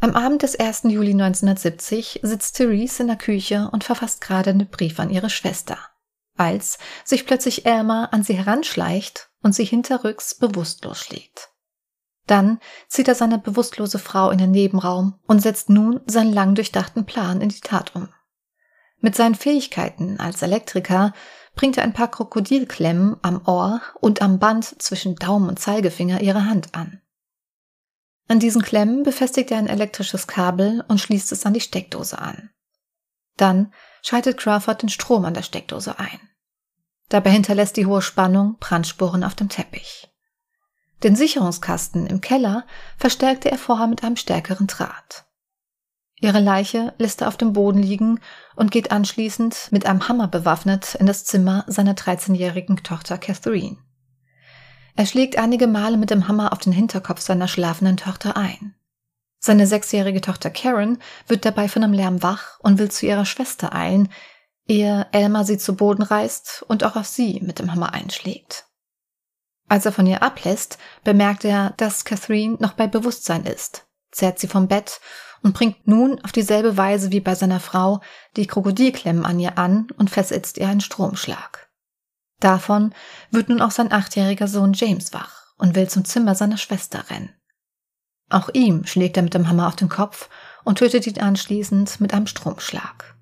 Am 0.00 0.14
Abend 0.14 0.42
des 0.42 0.58
1. 0.58 0.84
Juli 0.84 1.12
1970 1.12 2.20
sitzt 2.22 2.56
Therese 2.56 3.02
in 3.02 3.08
der 3.08 3.16
Küche 3.16 3.68
und 3.72 3.84
verfasst 3.84 4.22
gerade 4.22 4.50
einen 4.50 4.68
Brief 4.68 4.98
an 4.98 5.10
ihre 5.10 5.28
Schwester 5.28 5.78
als 6.40 6.78
sich 7.04 7.26
plötzlich 7.26 7.66
Elmer 7.66 8.12
an 8.12 8.22
sie 8.22 8.32
heranschleicht 8.32 9.30
und 9.42 9.54
sie 9.54 9.64
hinterrücks 9.64 10.34
bewusstlos 10.34 10.98
schlägt. 10.98 11.50
Dann 12.26 12.60
zieht 12.88 13.08
er 13.08 13.14
seine 13.14 13.38
bewusstlose 13.38 13.98
Frau 13.98 14.30
in 14.30 14.38
den 14.38 14.50
Nebenraum 14.50 15.18
und 15.26 15.40
setzt 15.40 15.68
nun 15.68 16.00
seinen 16.06 16.32
lang 16.32 16.54
durchdachten 16.54 17.04
Plan 17.04 17.42
in 17.42 17.50
die 17.50 17.60
Tat 17.60 17.94
um. 17.94 18.08
Mit 19.00 19.14
seinen 19.14 19.34
Fähigkeiten 19.34 20.20
als 20.20 20.42
Elektriker 20.42 21.12
bringt 21.54 21.78
er 21.78 21.84
ein 21.84 21.92
paar 21.92 22.10
Krokodilklemmen 22.10 23.16
am 23.22 23.46
Ohr 23.46 23.80
und 24.00 24.22
am 24.22 24.38
Band 24.38 24.82
zwischen 24.82 25.16
Daumen 25.16 25.48
und 25.48 25.58
Zeigefinger 25.58 26.20
ihrer 26.20 26.46
Hand 26.46 26.74
an. 26.74 27.00
An 28.28 28.38
diesen 28.38 28.62
Klemmen 28.62 29.02
befestigt 29.02 29.50
er 29.50 29.58
ein 29.58 29.66
elektrisches 29.66 30.26
Kabel 30.26 30.84
und 30.86 31.00
schließt 31.00 31.32
es 31.32 31.44
an 31.46 31.54
die 31.54 31.60
Steckdose 31.60 32.18
an. 32.18 32.50
Dann 33.36 33.72
schaltet 34.02 34.38
Crawford 34.38 34.82
den 34.82 34.88
Strom 34.88 35.24
an 35.24 35.34
der 35.34 35.42
Steckdose 35.42 35.98
ein. 35.98 36.20
Dabei 37.08 37.30
hinterlässt 37.30 37.76
die 37.76 37.86
hohe 37.86 38.02
Spannung 38.02 38.56
Brandspuren 38.60 39.24
auf 39.24 39.34
dem 39.34 39.48
Teppich. 39.48 40.08
Den 41.02 41.16
Sicherungskasten 41.16 42.06
im 42.06 42.20
Keller 42.20 42.66
verstärkte 42.98 43.50
er 43.50 43.58
vorher 43.58 43.86
mit 43.86 44.04
einem 44.04 44.16
stärkeren 44.16 44.66
Draht. 44.66 45.24
Ihre 46.20 46.40
Leiche 46.40 46.92
lässt 46.98 47.22
er 47.22 47.28
auf 47.28 47.38
dem 47.38 47.54
Boden 47.54 47.82
liegen 47.82 48.20
und 48.54 48.70
geht 48.70 48.92
anschließend 48.92 49.68
mit 49.70 49.86
einem 49.86 50.08
Hammer 50.08 50.28
bewaffnet 50.28 50.94
in 50.94 51.06
das 51.06 51.24
Zimmer 51.24 51.64
seiner 51.66 51.94
13-jährigen 51.94 52.82
Tochter 52.82 53.16
Catherine. 53.16 53.78
Er 54.96 55.06
schlägt 55.06 55.38
einige 55.38 55.66
Male 55.66 55.96
mit 55.96 56.10
dem 56.10 56.28
Hammer 56.28 56.52
auf 56.52 56.58
den 56.58 56.74
Hinterkopf 56.74 57.22
seiner 57.22 57.48
schlafenden 57.48 57.96
Tochter 57.96 58.36
ein. 58.36 58.74
Seine 59.38 59.66
sechsjährige 59.66 60.20
Tochter 60.20 60.50
Karen 60.50 60.98
wird 61.26 61.46
dabei 61.46 61.68
von 61.68 61.82
einem 61.82 61.94
Lärm 61.94 62.22
wach 62.22 62.60
und 62.60 62.78
will 62.78 62.90
zu 62.90 63.06
ihrer 63.06 63.24
Schwester 63.24 63.74
eilen, 63.74 64.10
ehe 64.66 65.06
Elmer 65.12 65.44
sie 65.44 65.56
zu 65.56 65.74
Boden 65.74 66.02
reißt 66.02 66.66
und 66.68 66.84
auch 66.84 66.96
auf 66.96 67.06
sie 67.06 67.40
mit 67.40 67.58
dem 67.58 67.72
Hammer 67.72 67.94
einschlägt. 67.94 68.66
Als 69.68 69.86
er 69.86 69.92
von 69.92 70.06
ihr 70.06 70.22
ablässt, 70.22 70.76
bemerkt 71.02 71.46
er, 71.46 71.72
dass 71.78 72.04
Catherine 72.04 72.58
noch 72.60 72.74
bei 72.74 72.86
Bewusstsein 72.86 73.46
ist, 73.46 73.86
zerrt 74.10 74.38
sie 74.38 74.48
vom 74.48 74.68
Bett 74.68 75.00
und 75.42 75.54
bringt 75.54 75.86
nun 75.86 76.22
auf 76.22 76.32
dieselbe 76.32 76.76
Weise 76.76 77.12
wie 77.12 77.20
bei 77.20 77.34
seiner 77.34 77.60
Frau 77.60 78.00
die 78.36 78.46
Krokodilklemmen 78.46 79.24
an 79.24 79.38
ihr 79.38 79.58
an 79.58 79.88
und 79.96 80.10
versetzt 80.10 80.58
ihr 80.58 80.68
einen 80.68 80.80
Stromschlag. 80.80 81.70
Davon 82.40 82.94
wird 83.30 83.48
nun 83.48 83.60
auch 83.60 83.70
sein 83.70 83.92
achtjähriger 83.92 84.48
Sohn 84.48 84.72
James 84.72 85.12
wach 85.12 85.54
und 85.56 85.74
will 85.74 85.88
zum 85.88 86.04
Zimmer 86.04 86.34
seiner 86.34 86.56
Schwester 86.56 87.10
rennen. 87.10 87.34
Auch 88.30 88.48
ihm 88.52 88.86
schlägt 88.86 89.16
er 89.16 89.22
mit 89.22 89.34
dem 89.34 89.48
Hammer 89.48 89.66
auf 89.66 89.76
den 89.76 89.88
Kopf 89.88 90.28
und 90.64 90.78
tötet 90.78 91.06
ihn 91.06 91.20
anschließend 91.20 92.00
mit 92.00 92.14
einem 92.14 92.26
Stromschlag. 92.26 93.16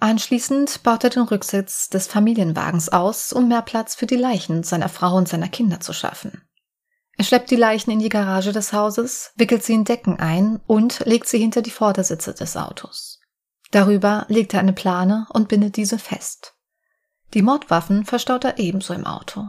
Anschließend 0.00 0.82
baut 0.82 1.04
er 1.04 1.10
den 1.10 1.22
Rücksitz 1.22 1.88
des 1.88 2.08
Familienwagens 2.08 2.88
aus, 2.88 3.32
um 3.32 3.46
mehr 3.46 3.62
Platz 3.62 3.94
für 3.94 4.06
die 4.06 4.16
Leichen 4.16 4.64
seiner 4.64 4.88
Frau 4.88 5.16
und 5.16 5.28
seiner 5.28 5.48
Kinder 5.48 5.78
zu 5.78 5.92
schaffen. 5.92 6.42
Er 7.16 7.24
schleppt 7.24 7.50
die 7.50 7.56
Leichen 7.56 7.90
in 7.90 7.98
die 7.98 8.08
Garage 8.08 8.52
des 8.52 8.72
Hauses, 8.72 9.32
wickelt 9.36 9.62
sie 9.62 9.74
in 9.74 9.84
Decken 9.84 10.18
ein 10.18 10.60
und 10.66 11.00
legt 11.04 11.28
sie 11.28 11.38
hinter 11.38 11.62
die 11.62 11.70
Vordersitze 11.70 12.34
des 12.34 12.56
Autos. 12.56 13.20
Darüber 13.70 14.26
legt 14.28 14.54
er 14.54 14.60
eine 14.60 14.72
Plane 14.72 15.26
und 15.30 15.48
bindet 15.48 15.76
diese 15.76 15.98
fest. 15.98 16.54
Die 17.34 17.42
Mordwaffen 17.42 18.04
verstaut 18.04 18.44
er 18.44 18.58
ebenso 18.58 18.92
im 18.92 19.06
Auto. 19.06 19.48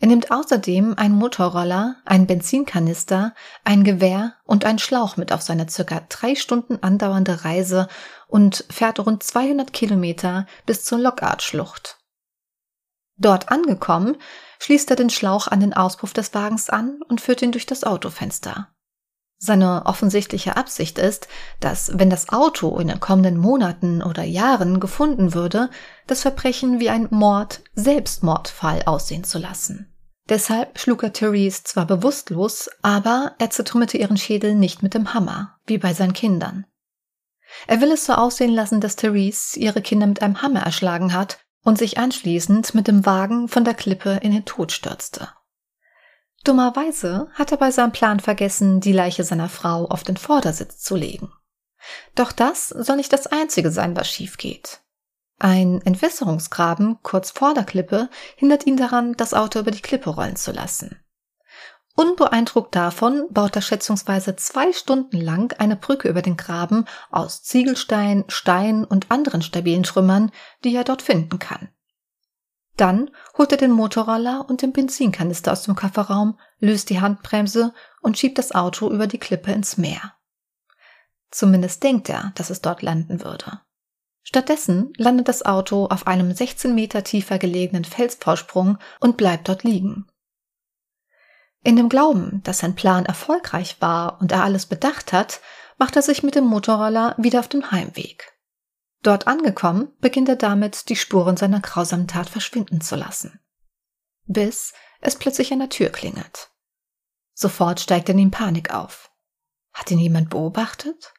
Er 0.00 0.08
nimmt 0.08 0.32
außerdem 0.32 0.94
einen 0.98 1.14
Motorroller, 1.14 1.96
einen 2.04 2.26
Benzinkanister, 2.26 3.34
ein 3.62 3.84
Gewehr 3.84 4.34
und 4.44 4.64
einen 4.64 4.80
Schlauch 4.80 5.16
mit 5.16 5.32
auf 5.32 5.42
seine 5.42 5.68
circa 5.68 6.00
drei 6.08 6.34
Stunden 6.34 6.82
andauernde 6.82 7.44
Reise 7.44 7.86
und 8.26 8.64
fährt 8.68 8.98
rund 8.98 9.22
200 9.22 9.72
Kilometer 9.72 10.46
bis 10.66 10.84
zur 10.84 10.98
Lockhart-Schlucht. 10.98 12.01
Dort 13.16 13.50
angekommen, 13.50 14.16
schließt 14.58 14.90
er 14.90 14.96
den 14.96 15.10
Schlauch 15.10 15.48
an 15.48 15.60
den 15.60 15.74
Auspuff 15.74 16.12
des 16.12 16.34
Wagens 16.34 16.70
an 16.70 17.00
und 17.08 17.20
führt 17.20 17.42
ihn 17.42 17.52
durch 17.52 17.66
das 17.66 17.84
Autofenster. 17.84 18.68
Seine 19.44 19.86
offensichtliche 19.86 20.56
Absicht 20.56 20.98
ist, 20.98 21.26
dass, 21.58 21.98
wenn 21.98 22.10
das 22.10 22.28
Auto 22.28 22.78
in 22.78 22.86
den 22.86 23.00
kommenden 23.00 23.36
Monaten 23.36 24.00
oder 24.00 24.22
Jahren 24.22 24.78
gefunden 24.78 25.34
würde, 25.34 25.68
das 26.06 26.22
Verbrechen 26.22 26.78
wie 26.78 26.90
ein 26.90 27.08
Mord-Selbstmordfall 27.10 28.84
aussehen 28.84 29.24
zu 29.24 29.38
lassen. 29.38 29.92
Deshalb 30.28 30.78
schlug 30.78 31.02
er 31.02 31.12
Therese 31.12 31.64
zwar 31.64 31.86
bewusstlos, 31.86 32.70
aber 32.82 33.34
er 33.38 33.50
zertrümmerte 33.50 33.98
ihren 33.98 34.16
Schädel 34.16 34.54
nicht 34.54 34.84
mit 34.84 34.94
dem 34.94 35.12
Hammer, 35.12 35.58
wie 35.66 35.78
bei 35.78 35.92
seinen 35.92 36.12
Kindern. 36.12 36.64
Er 37.66 37.80
will 37.80 37.90
es 37.90 38.06
so 38.06 38.12
aussehen 38.12 38.54
lassen, 38.54 38.80
dass 38.80 38.94
Therese 38.94 39.58
ihre 39.58 39.82
Kinder 39.82 40.06
mit 40.06 40.22
einem 40.22 40.40
Hammer 40.40 40.60
erschlagen 40.60 41.12
hat 41.12 41.40
und 41.62 41.78
sich 41.78 41.98
anschließend 41.98 42.74
mit 42.74 42.88
dem 42.88 43.06
Wagen 43.06 43.48
von 43.48 43.64
der 43.64 43.74
Klippe 43.74 44.18
in 44.22 44.32
den 44.32 44.44
Tod 44.44 44.72
stürzte. 44.72 45.28
Dummerweise 46.44 47.28
hat 47.34 47.52
er 47.52 47.58
bei 47.58 47.70
seinem 47.70 47.92
Plan 47.92 48.18
vergessen, 48.18 48.80
die 48.80 48.92
Leiche 48.92 49.22
seiner 49.22 49.48
Frau 49.48 49.86
auf 49.86 50.02
den 50.02 50.16
Vordersitz 50.16 50.78
zu 50.78 50.96
legen. 50.96 51.32
Doch 52.14 52.32
das 52.32 52.68
soll 52.68 52.96
nicht 52.96 53.12
das 53.12 53.26
Einzige 53.26 53.70
sein, 53.70 53.96
was 53.96 54.08
schief 54.08 54.38
geht. 54.38 54.80
Ein 55.38 55.82
Entwässerungsgraben 55.82 56.98
kurz 57.02 57.30
vor 57.30 57.54
der 57.54 57.64
Klippe 57.64 58.08
hindert 58.36 58.66
ihn 58.66 58.76
daran, 58.76 59.14
das 59.14 59.34
Auto 59.34 59.58
über 59.58 59.72
die 59.72 59.82
Klippe 59.82 60.10
rollen 60.10 60.36
zu 60.36 60.52
lassen. 60.52 61.01
Unbeeindruckt 61.94 62.74
davon 62.74 63.26
baut 63.30 63.54
er 63.54 63.62
schätzungsweise 63.62 64.34
zwei 64.36 64.72
Stunden 64.72 65.20
lang 65.20 65.54
eine 65.58 65.76
Brücke 65.76 66.08
über 66.08 66.22
den 66.22 66.38
Graben 66.38 66.86
aus 67.10 67.42
Ziegelstein, 67.42 68.24
Stein 68.28 68.84
und 68.84 69.10
anderen 69.10 69.42
stabilen 69.42 69.82
Trümmern, 69.82 70.32
die 70.64 70.74
er 70.74 70.84
dort 70.84 71.02
finden 71.02 71.38
kann. 71.38 71.68
Dann 72.76 73.10
holt 73.36 73.52
er 73.52 73.58
den 73.58 73.70
Motorroller 73.70 74.46
und 74.48 74.62
den 74.62 74.72
Benzinkanister 74.72 75.52
aus 75.52 75.64
dem 75.64 75.74
Kofferraum, 75.74 76.38
löst 76.58 76.88
die 76.88 77.02
Handbremse 77.02 77.74
und 78.00 78.18
schiebt 78.18 78.38
das 78.38 78.52
Auto 78.52 78.90
über 78.90 79.06
die 79.06 79.18
Klippe 79.18 79.52
ins 79.52 79.76
Meer. 79.76 80.14
Zumindest 81.30 81.82
denkt 81.82 82.08
er, 82.08 82.32
dass 82.34 82.48
es 82.48 82.62
dort 82.62 82.80
landen 82.80 83.22
würde. 83.22 83.60
Stattdessen 84.22 84.92
landet 84.96 85.28
das 85.28 85.44
Auto 85.44 85.86
auf 85.86 86.06
einem 86.06 86.32
16 86.32 86.74
Meter 86.74 87.04
tiefer 87.04 87.38
gelegenen 87.38 87.84
Felsvorsprung 87.84 88.78
und 89.00 89.16
bleibt 89.16 89.48
dort 89.48 89.64
liegen. 89.64 90.06
In 91.62 91.76
dem 91.76 91.88
Glauben, 91.88 92.42
dass 92.42 92.58
sein 92.58 92.74
Plan 92.74 93.06
erfolgreich 93.06 93.76
war 93.80 94.20
und 94.20 94.32
er 94.32 94.42
alles 94.42 94.66
bedacht 94.66 95.12
hat, 95.12 95.40
macht 95.78 95.96
er 95.96 96.02
sich 96.02 96.22
mit 96.22 96.34
dem 96.34 96.44
Motorroller 96.44 97.14
wieder 97.18 97.40
auf 97.40 97.48
den 97.48 97.70
Heimweg. 97.70 98.32
Dort 99.02 99.26
angekommen, 99.26 99.92
beginnt 100.00 100.28
er 100.28 100.36
damit, 100.36 100.88
die 100.88 100.96
Spuren 100.96 101.36
seiner 101.36 101.60
grausamen 101.60 102.08
Tat 102.08 102.28
verschwinden 102.28 102.80
zu 102.80 102.96
lassen. 102.96 103.40
Bis 104.26 104.72
es 105.00 105.16
plötzlich 105.16 105.52
an 105.52 105.58
der 105.58 105.68
Tür 105.68 105.90
klingelt. 105.90 106.50
Sofort 107.34 107.80
steigt 107.80 108.08
in 108.08 108.18
ihm 108.18 108.30
Panik 108.30 108.72
auf. 108.72 109.10
Hat 109.72 109.90
ihn 109.90 109.98
jemand 109.98 110.30
beobachtet? 110.30 111.12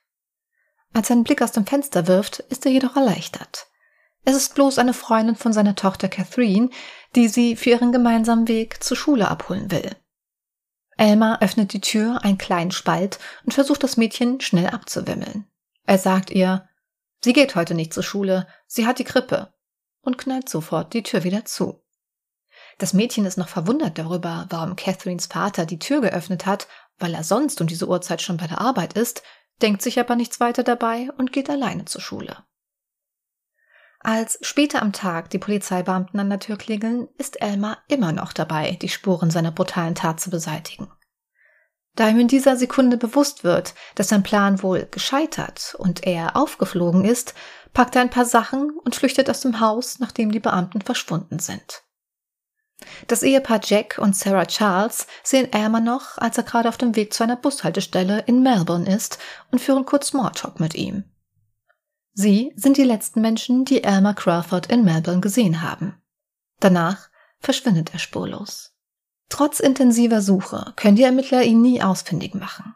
Als 0.93 1.09
er 1.09 1.15
einen 1.15 1.23
Blick 1.23 1.41
aus 1.41 1.51
dem 1.51 1.65
Fenster 1.65 2.07
wirft, 2.07 2.39
ist 2.39 2.65
er 2.65 2.71
jedoch 2.71 2.95
erleichtert. 2.95 3.67
Es 4.25 4.35
ist 4.35 4.55
bloß 4.55 4.77
eine 4.77 4.93
Freundin 4.93 5.35
von 5.35 5.51
seiner 5.51 5.75
Tochter 5.75 6.07
Catherine, 6.07 6.69
die 7.15 7.27
sie 7.27 7.55
für 7.55 7.71
ihren 7.71 7.91
gemeinsamen 7.91 8.47
Weg 8.47 8.83
zur 8.83 8.95
Schule 8.95 9.27
abholen 9.27 9.71
will. 9.71 9.95
Elmar 10.97 11.41
öffnet 11.41 11.73
die 11.73 11.81
Tür 11.81 12.23
einen 12.23 12.37
kleinen 12.37 12.71
Spalt 12.71 13.19
und 13.45 13.53
versucht 13.53 13.83
das 13.83 13.97
Mädchen 13.97 14.41
schnell 14.41 14.67
abzuwimmeln. 14.67 15.45
Er 15.85 15.97
sagt 15.97 16.29
ihr, 16.29 16.67
sie 17.23 17.33
geht 17.33 17.55
heute 17.55 17.73
nicht 17.73 17.93
zur 17.93 18.03
Schule, 18.03 18.47
sie 18.67 18.85
hat 18.85 18.99
die 18.99 19.03
Krippe 19.03 19.53
und 20.01 20.17
knallt 20.17 20.49
sofort 20.49 20.93
die 20.93 21.03
Tür 21.03 21.23
wieder 21.23 21.45
zu. 21.45 21.81
Das 22.77 22.93
Mädchen 22.93 23.25
ist 23.25 23.37
noch 23.37 23.49
verwundert 23.49 23.97
darüber, 23.97 24.45
warum 24.49 24.75
Catherines 24.75 25.27
Vater 25.27 25.65
die 25.65 25.79
Tür 25.79 26.01
geöffnet 26.01 26.45
hat, 26.45 26.67
weil 26.97 27.13
er 27.13 27.23
sonst 27.23 27.61
um 27.61 27.67
diese 27.67 27.87
Uhrzeit 27.87 28.21
schon 28.21 28.37
bei 28.37 28.47
der 28.47 28.61
Arbeit 28.61 28.93
ist, 28.93 29.23
denkt 29.61 29.81
sich 29.81 29.99
aber 29.99 30.15
nichts 30.15 30.39
weiter 30.39 30.63
dabei 30.63 31.09
und 31.17 31.31
geht 31.31 31.49
alleine 31.49 31.85
zur 31.85 32.01
Schule. 32.01 32.43
Als 34.03 34.37
später 34.41 34.81
am 34.81 34.91
Tag 34.91 35.29
die 35.29 35.39
Polizeibeamten 35.39 36.19
an 36.19 36.29
der 36.29 36.39
Tür 36.39 36.57
klingeln, 36.57 37.07
ist 37.17 37.41
Elmar 37.41 37.77
immer 37.87 38.11
noch 38.11 38.33
dabei, 38.33 38.77
die 38.81 38.89
Spuren 38.89 39.31
seiner 39.31 39.51
brutalen 39.51 39.95
Tat 39.95 40.19
zu 40.19 40.29
beseitigen. 40.29 40.91
Da 41.95 42.09
ihm 42.09 42.19
in 42.19 42.27
dieser 42.27 42.57
Sekunde 42.57 42.97
bewusst 42.97 43.45
wird, 43.45 43.75
dass 43.95 44.09
sein 44.09 44.23
Plan 44.23 44.61
wohl 44.61 44.87
gescheitert 44.91 45.75
und 45.77 46.05
er 46.05 46.35
aufgeflogen 46.35 47.05
ist, 47.05 47.33
packt 47.71 47.95
er 47.95 48.01
ein 48.01 48.09
paar 48.09 48.25
Sachen 48.25 48.71
und 48.83 48.95
flüchtet 48.95 49.29
aus 49.29 49.39
dem 49.39 49.61
Haus, 49.61 49.99
nachdem 49.99 50.31
die 50.31 50.39
Beamten 50.39 50.81
verschwunden 50.81 51.39
sind. 51.39 51.83
Das 53.07 53.23
Ehepaar 53.23 53.61
Jack 53.63 53.99
und 53.99 54.17
Sarah 54.17 54.47
Charles 54.47 55.07
sehen 55.23 55.53
Elmer 55.53 55.79
noch, 55.79 56.17
als 56.17 56.37
er 56.37 56.43
gerade 56.43 56.67
auf 56.67 56.77
dem 56.77 56.97
Weg 56.97 57.13
zu 57.13 57.23
einer 57.23 57.37
Bushaltestelle 57.37 58.23
in 58.25 58.43
Melbourne 58.43 58.93
ist 58.93 59.17
und 59.51 59.59
führen 59.59 59.85
kurz 59.85 60.07
Smalltalk 60.07 60.59
mit 60.59 60.75
ihm. 60.75 61.05
Sie 62.13 62.53
sind 62.55 62.77
die 62.77 62.83
letzten 62.83 63.21
Menschen, 63.21 63.65
die 63.65 63.83
Elmer 63.83 64.13
Crawford 64.13 64.67
in 64.67 64.83
Melbourne 64.85 65.21
gesehen 65.21 65.61
haben. 65.61 66.01
Danach 66.59 67.09
verschwindet 67.39 67.91
er 67.93 67.99
spurlos. 67.99 68.73
Trotz 69.29 69.59
intensiver 69.59 70.21
Suche 70.21 70.73
können 70.75 70.95
die 70.95 71.03
Ermittler 71.03 71.43
ihn 71.43 71.61
nie 71.61 71.81
ausfindig 71.81 72.35
machen. 72.35 72.75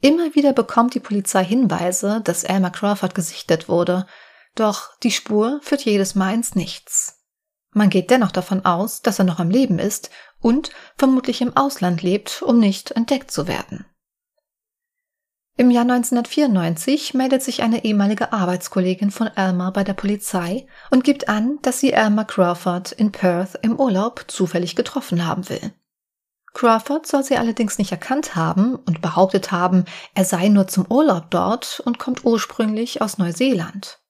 Immer 0.00 0.34
wieder 0.34 0.52
bekommt 0.52 0.94
die 0.94 1.00
Polizei 1.00 1.44
Hinweise, 1.44 2.20
dass 2.22 2.44
Elmer 2.44 2.70
Crawford 2.70 3.14
gesichtet 3.14 3.68
wurde, 3.68 4.06
doch 4.54 4.96
die 5.00 5.10
Spur 5.10 5.60
führt 5.62 5.84
jedes 5.84 6.14
Mal 6.14 6.34
ins 6.34 6.54
Nichts. 6.54 7.24
Man 7.70 7.90
geht 7.90 8.10
dennoch 8.10 8.30
davon 8.30 8.64
aus, 8.64 9.02
dass 9.02 9.18
er 9.18 9.24
noch 9.24 9.40
am 9.40 9.50
Leben 9.50 9.78
ist 9.78 10.10
und 10.40 10.70
vermutlich 10.96 11.40
im 11.42 11.56
Ausland 11.56 12.02
lebt, 12.02 12.40
um 12.42 12.58
nicht 12.58 12.92
entdeckt 12.92 13.30
zu 13.30 13.48
werden. 13.48 13.84
Im 15.58 15.70
Jahr 15.70 15.82
1994 15.82 17.14
meldet 17.14 17.42
sich 17.42 17.62
eine 17.62 17.82
ehemalige 17.82 18.30
Arbeitskollegin 18.30 19.10
von 19.10 19.28
Elmer 19.28 19.72
bei 19.72 19.84
der 19.84 19.94
Polizei 19.94 20.66
und 20.90 21.02
gibt 21.02 21.30
an, 21.30 21.58
dass 21.62 21.80
sie 21.80 21.92
Elmer 21.92 22.26
Crawford 22.26 22.92
in 22.92 23.10
Perth 23.10 23.58
im 23.62 23.80
Urlaub 23.80 24.26
zufällig 24.28 24.76
getroffen 24.76 25.26
haben 25.26 25.48
will. 25.48 25.72
Crawford 26.52 27.06
soll 27.06 27.22
sie 27.22 27.36
allerdings 27.36 27.78
nicht 27.78 27.90
erkannt 27.90 28.36
haben 28.36 28.76
und 28.76 29.00
behauptet 29.00 29.50
haben, 29.50 29.86
er 30.14 30.26
sei 30.26 30.48
nur 30.48 30.68
zum 30.68 30.90
Urlaub 30.90 31.30
dort 31.30 31.80
und 31.84 31.98
kommt 31.98 32.24
ursprünglich 32.24 33.00
aus 33.00 33.16
Neuseeland. 33.16 34.00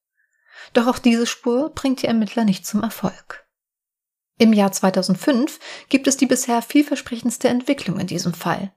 Doch 0.72 0.88
auch 0.88 0.98
diese 0.98 1.26
Spur 1.26 1.70
bringt 1.70 2.02
die 2.02 2.06
Ermittler 2.06 2.44
nicht 2.44 2.66
zum 2.66 2.82
Erfolg. 2.82 3.46
Im 4.38 4.52
Jahr 4.52 4.72
2005 4.72 5.60
gibt 5.88 6.08
es 6.08 6.16
die 6.16 6.26
bisher 6.26 6.60
vielversprechendste 6.60 7.48
Entwicklung 7.48 8.00
in 8.00 8.06
diesem 8.08 8.34
Fall. 8.34 8.72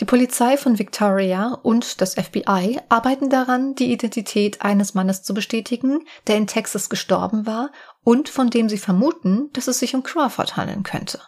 Die 0.00 0.04
Polizei 0.04 0.56
von 0.56 0.78
Victoria 0.78 1.58
und 1.62 2.00
das 2.00 2.14
FBI 2.14 2.80
arbeiten 2.88 3.30
daran, 3.30 3.74
die 3.74 3.92
Identität 3.92 4.62
eines 4.62 4.94
Mannes 4.94 5.22
zu 5.22 5.34
bestätigen, 5.34 6.06
der 6.26 6.36
in 6.36 6.46
Texas 6.46 6.88
gestorben 6.88 7.46
war 7.46 7.70
und 8.02 8.28
von 8.28 8.50
dem 8.50 8.68
sie 8.68 8.78
vermuten, 8.78 9.50
dass 9.52 9.68
es 9.68 9.78
sich 9.78 9.94
um 9.94 10.02
Crawford 10.02 10.56
handeln 10.56 10.82
könnte. 10.82 11.20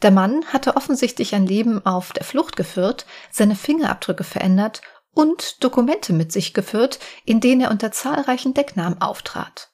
Der 0.00 0.10
Mann 0.10 0.44
hatte 0.46 0.76
offensichtlich 0.76 1.34
ein 1.34 1.46
Leben 1.46 1.84
auf 1.84 2.12
der 2.12 2.24
Flucht 2.24 2.56
geführt, 2.56 3.04
seine 3.30 3.56
Fingerabdrücke 3.56 4.24
verändert 4.24 4.80
und 5.12 5.62
Dokumente 5.62 6.12
mit 6.12 6.32
sich 6.32 6.54
geführt, 6.54 6.98
in 7.24 7.40
denen 7.40 7.60
er 7.60 7.70
unter 7.70 7.92
zahlreichen 7.92 8.54
Decknamen 8.54 9.00
auftrat. 9.00 9.70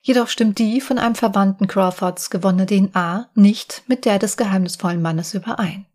Jedoch 0.00 0.28
stimmt 0.28 0.60
die 0.60 0.80
von 0.80 1.00
einem 1.00 1.16
Verwandten 1.16 1.66
Crawfords 1.66 2.30
gewonnene 2.30 2.66
DNA 2.66 3.28
nicht 3.34 3.82
mit 3.88 4.04
der 4.04 4.20
des 4.20 4.36
geheimnisvollen 4.36 5.02
Mannes 5.02 5.34
überein. 5.34 5.86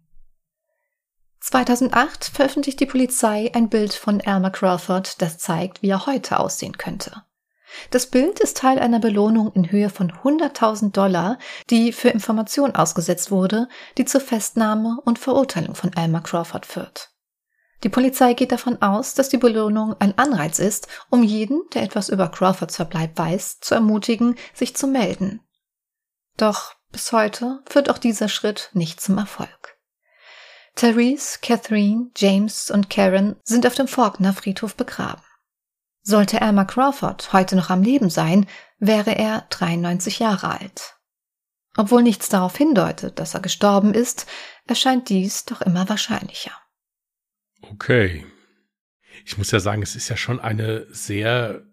2008 1.42 2.26
veröffentlicht 2.26 2.80
die 2.80 2.86
Polizei 2.86 3.52
ein 3.54 3.68
Bild 3.68 3.94
von 3.94 4.20
Elmer 4.20 4.52
Crawford, 4.52 5.22
das 5.22 5.40
zeigt, 5.40 5.82
wie 5.82 5.90
er 5.90 6.06
heute 6.06 6.40
aussehen 6.40 6.78
könnte. 6.78 7.24
Das 7.90 8.06
Bild 8.06 8.40
ist 8.40 8.58
Teil 8.58 8.80
einer 8.80 9.00
Belohnung 9.00 9.52
in 9.54 9.72
Höhe 9.72 9.90
von 9.90 10.12
100.000 10.12 10.92
Dollar, 10.92 11.40
die 11.70 11.94
für 11.94 12.10
Information 12.10 12.76
ausgesetzt 12.76 13.32
wurde, 13.32 13.68
die 13.98 14.06
zur 14.06 14.22
Festnahme 14.22 15.00
und 15.04 15.20
Verurteilung 15.20 15.74
von 15.74 15.92
Elmer 15.94 16.22
Crawford 16.22 16.66
führt. 16.66 17.10
Die 17.84 17.90
Polizei 17.90 18.36
geht 18.36 18.52
davon 18.52 18.80
aus, 18.82 19.16
dass 19.16 19.30
die 19.30 19.38
Belohnung 19.38 19.96
ein 20.00 20.16
Anreiz 20.18 20.60
ist, 20.60 20.88
um 21.10 21.24
jeden, 21.24 21.64
der 21.74 21.82
etwas 21.82 22.10
über 22.10 22.30
Crawfords 22.30 22.76
Verbleib 22.76 23.18
weiß, 23.18 23.60
zu 23.62 23.74
ermutigen, 23.74 24.36
sich 24.54 24.76
zu 24.76 24.86
melden. 24.86 25.42
Doch 26.38 26.76
bis 26.92 27.12
heute 27.12 27.64
führt 27.68 27.90
auch 27.90 27.98
dieser 27.98 28.28
Schritt 28.28 28.70
nicht 28.74 29.02
zum 29.02 29.18
Erfolg. 29.18 29.81
Therese, 30.76 31.40
Catherine, 31.42 32.12
James 32.16 32.72
und 32.72 32.90
Karen 32.90 33.36
sind 33.44 33.68
auf 33.68 33.76
dem 33.76 33.88
Faulkner 33.88 34.34
Friedhof 34.34 34.76
begraben. 34.76 35.22
Sollte 36.02 36.42
Elmer 36.42 36.66
Crawford 36.66 37.34
heute 37.34 37.56
noch 37.56 37.70
am 37.70 37.84
Leben 37.84 38.10
sein, 38.10 38.48
wäre 38.80 39.16
er 39.16 39.46
93 39.50 40.20
Jahre 40.20 40.60
alt. 40.60 40.96
Obwohl 41.78 42.04
nichts 42.04 42.30
darauf 42.30 42.58
hindeutet, 42.58 43.20
dass 43.20 43.34
er 43.34 43.40
gestorben 43.40 43.94
ist, 43.94 44.26
erscheint 44.66 45.10
dies 45.10 45.46
doch 45.46 45.62
immer 45.62 45.88
wahrscheinlicher. 45.88 46.52
Okay. 47.62 48.26
Ich 49.26 49.38
muss 49.38 49.52
ja 49.52 49.60
sagen, 49.60 49.84
es 49.84 49.96
ist 49.96 50.10
ja 50.10 50.18
schon 50.18 50.40
eine 50.40 50.88
sehr 50.90 51.64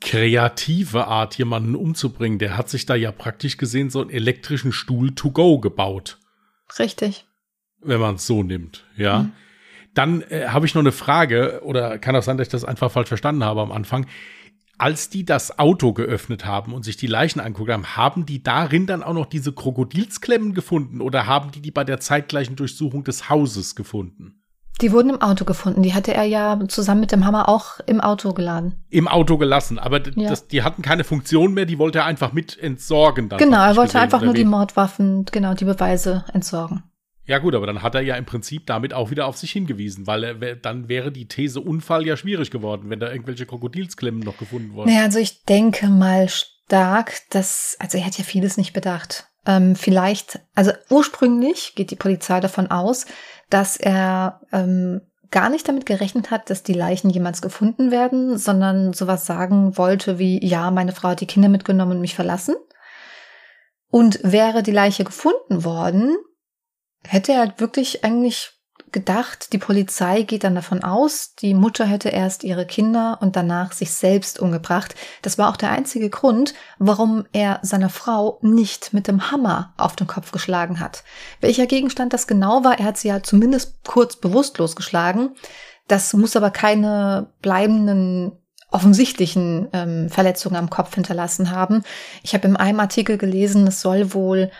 kreative 0.00 1.06
Art, 1.06 1.38
jemanden 1.38 1.76
umzubringen. 1.76 2.38
Der 2.38 2.56
hat 2.56 2.68
sich 2.68 2.86
da 2.86 2.94
ja 2.94 3.12
praktisch 3.12 3.56
gesehen 3.56 3.90
so 3.90 4.00
einen 4.00 4.10
elektrischen 4.10 4.72
Stuhl 4.72 5.14
to 5.14 5.30
go 5.30 5.60
gebaut. 5.60 6.18
Richtig 6.78 7.27
wenn 7.80 8.00
man 8.00 8.16
es 8.16 8.26
so 8.26 8.42
nimmt, 8.42 8.84
ja. 8.96 9.20
Mhm. 9.20 9.32
Dann 9.94 10.22
äh, 10.22 10.48
habe 10.48 10.66
ich 10.66 10.74
noch 10.74 10.82
eine 10.82 10.92
Frage, 10.92 11.60
oder 11.64 11.98
kann 11.98 12.14
auch 12.14 12.22
sein, 12.22 12.36
dass 12.36 12.46
ich 12.46 12.52
das 12.52 12.64
einfach 12.64 12.90
falsch 12.90 13.08
verstanden 13.08 13.42
habe 13.42 13.62
am 13.62 13.72
Anfang. 13.72 14.06
Als 14.76 15.10
die 15.10 15.24
das 15.24 15.58
Auto 15.58 15.92
geöffnet 15.92 16.44
haben 16.44 16.72
und 16.72 16.84
sich 16.84 16.96
die 16.96 17.08
Leichen 17.08 17.40
angeguckt 17.40 17.72
haben, 17.72 17.96
haben 17.96 18.24
die 18.24 18.44
darin 18.44 18.86
dann 18.86 19.02
auch 19.02 19.12
noch 19.12 19.26
diese 19.26 19.52
Krokodilsklemmen 19.52 20.54
gefunden 20.54 21.00
oder 21.00 21.26
haben 21.26 21.50
die 21.50 21.60
die 21.60 21.72
bei 21.72 21.82
der 21.82 21.98
zeitgleichen 21.98 22.54
Durchsuchung 22.54 23.02
des 23.02 23.28
Hauses 23.28 23.74
gefunden? 23.74 24.40
Die 24.80 24.92
wurden 24.92 25.10
im 25.10 25.20
Auto 25.20 25.44
gefunden. 25.44 25.82
Die 25.82 25.94
hatte 25.94 26.14
er 26.14 26.22
ja 26.22 26.58
zusammen 26.68 27.00
mit 27.00 27.10
dem 27.10 27.24
Hammer 27.24 27.48
auch 27.48 27.80
im 27.86 28.00
Auto 28.00 28.32
geladen. 28.32 28.76
Im 28.90 29.08
Auto 29.08 29.36
gelassen, 29.36 29.80
aber 29.80 30.00
ja. 30.14 30.28
das, 30.28 30.46
die 30.46 30.62
hatten 30.62 30.82
keine 30.82 31.02
Funktion 31.02 31.54
mehr, 31.54 31.66
die 31.66 31.78
wollte 31.78 31.98
er 31.98 32.04
einfach 32.04 32.32
mit 32.32 32.56
entsorgen. 32.56 33.28
Dann 33.28 33.40
genau, 33.40 33.64
er 33.64 33.74
wollte 33.74 33.98
einfach 33.98 34.22
nur 34.22 34.34
die 34.34 34.44
Mordwaffen, 34.44 35.24
genau, 35.24 35.54
die 35.54 35.64
Beweise 35.64 36.24
entsorgen. 36.32 36.84
Ja 37.28 37.38
gut, 37.38 37.54
aber 37.54 37.66
dann 37.66 37.82
hat 37.82 37.94
er 37.94 38.00
ja 38.00 38.16
im 38.16 38.24
Prinzip 38.24 38.66
damit 38.66 38.94
auch 38.94 39.10
wieder 39.10 39.26
auf 39.26 39.36
sich 39.36 39.52
hingewiesen, 39.52 40.06
weil 40.06 40.24
er, 40.24 40.56
dann 40.56 40.88
wäre 40.88 41.12
die 41.12 41.28
These 41.28 41.60
Unfall 41.60 42.06
ja 42.06 42.16
schwierig 42.16 42.50
geworden, 42.50 42.88
wenn 42.88 43.00
da 43.00 43.12
irgendwelche 43.12 43.44
Krokodilsklemmen 43.44 44.20
noch 44.20 44.38
gefunden 44.38 44.72
wurden. 44.72 44.88
Naja, 44.88 45.04
also 45.04 45.18
ich 45.18 45.44
denke 45.44 45.88
mal 45.88 46.30
stark, 46.30 47.12
dass, 47.28 47.76
also 47.78 47.98
er 47.98 48.06
hat 48.06 48.16
ja 48.16 48.24
vieles 48.24 48.56
nicht 48.56 48.72
bedacht. 48.72 49.26
Ähm, 49.44 49.76
vielleicht, 49.76 50.40
also 50.54 50.72
ursprünglich 50.88 51.74
geht 51.74 51.90
die 51.90 51.96
Polizei 51.96 52.40
davon 52.40 52.70
aus, 52.70 53.04
dass 53.50 53.76
er 53.76 54.40
ähm, 54.50 55.02
gar 55.30 55.50
nicht 55.50 55.68
damit 55.68 55.84
gerechnet 55.84 56.30
hat, 56.30 56.48
dass 56.48 56.62
die 56.62 56.72
Leichen 56.72 57.10
jemals 57.10 57.42
gefunden 57.42 57.90
werden, 57.90 58.38
sondern 58.38 58.94
sowas 58.94 59.26
sagen 59.26 59.76
wollte 59.76 60.18
wie, 60.18 60.42
ja, 60.42 60.70
meine 60.70 60.92
Frau 60.92 61.10
hat 61.10 61.20
die 61.20 61.26
Kinder 61.26 61.50
mitgenommen 61.50 61.92
und 61.92 62.00
mich 62.00 62.14
verlassen. 62.14 62.56
Und 63.90 64.18
wäre 64.22 64.62
die 64.62 64.72
Leiche 64.72 65.04
gefunden 65.04 65.64
worden, 65.64 66.16
hätte 67.04 67.32
er 67.32 67.54
wirklich 67.58 68.04
eigentlich 68.04 68.58
gedacht, 68.92 69.52
die 69.52 69.58
Polizei 69.58 70.22
geht 70.22 70.44
dann 70.44 70.54
davon 70.54 70.82
aus, 70.82 71.34
die 71.34 71.54
Mutter 71.54 71.84
hätte 71.84 72.08
erst 72.08 72.44
ihre 72.44 72.66
Kinder 72.66 73.18
und 73.20 73.36
danach 73.36 73.72
sich 73.72 73.90
selbst 73.90 74.38
umgebracht. 74.38 74.94
Das 75.22 75.38
war 75.38 75.50
auch 75.50 75.56
der 75.56 75.70
einzige 75.70 76.10
Grund, 76.10 76.54
warum 76.78 77.26
er 77.32 77.60
seiner 77.62 77.90
Frau 77.90 78.38
nicht 78.42 78.94
mit 78.94 79.08
dem 79.08 79.30
Hammer 79.30 79.74
auf 79.76 79.96
den 79.96 80.06
Kopf 80.06 80.32
geschlagen 80.32 80.80
hat. 80.80 81.04
Welcher 81.40 81.66
Gegenstand 81.66 82.12
das 82.12 82.26
genau 82.26 82.64
war, 82.64 82.78
er 82.78 82.86
hat 82.86 82.98
sie 82.98 83.08
ja 83.08 83.22
zumindest 83.22 83.84
kurz 83.86 84.16
bewusstlos 84.16 84.76
geschlagen. 84.76 85.30
Das 85.86 86.12
muss 86.12 86.36
aber 86.36 86.50
keine 86.50 87.32
bleibenden 87.42 88.32
offensichtlichen 88.70 89.68
ähm, 89.72 90.10
Verletzungen 90.10 90.56
am 90.56 90.68
Kopf 90.68 90.94
hinterlassen 90.94 91.50
haben. 91.50 91.82
Ich 92.22 92.34
habe 92.34 92.46
in 92.46 92.56
einem 92.56 92.80
Artikel 92.80 93.16
gelesen, 93.16 93.66
es 93.66 93.80
soll 93.80 94.12
wohl 94.12 94.50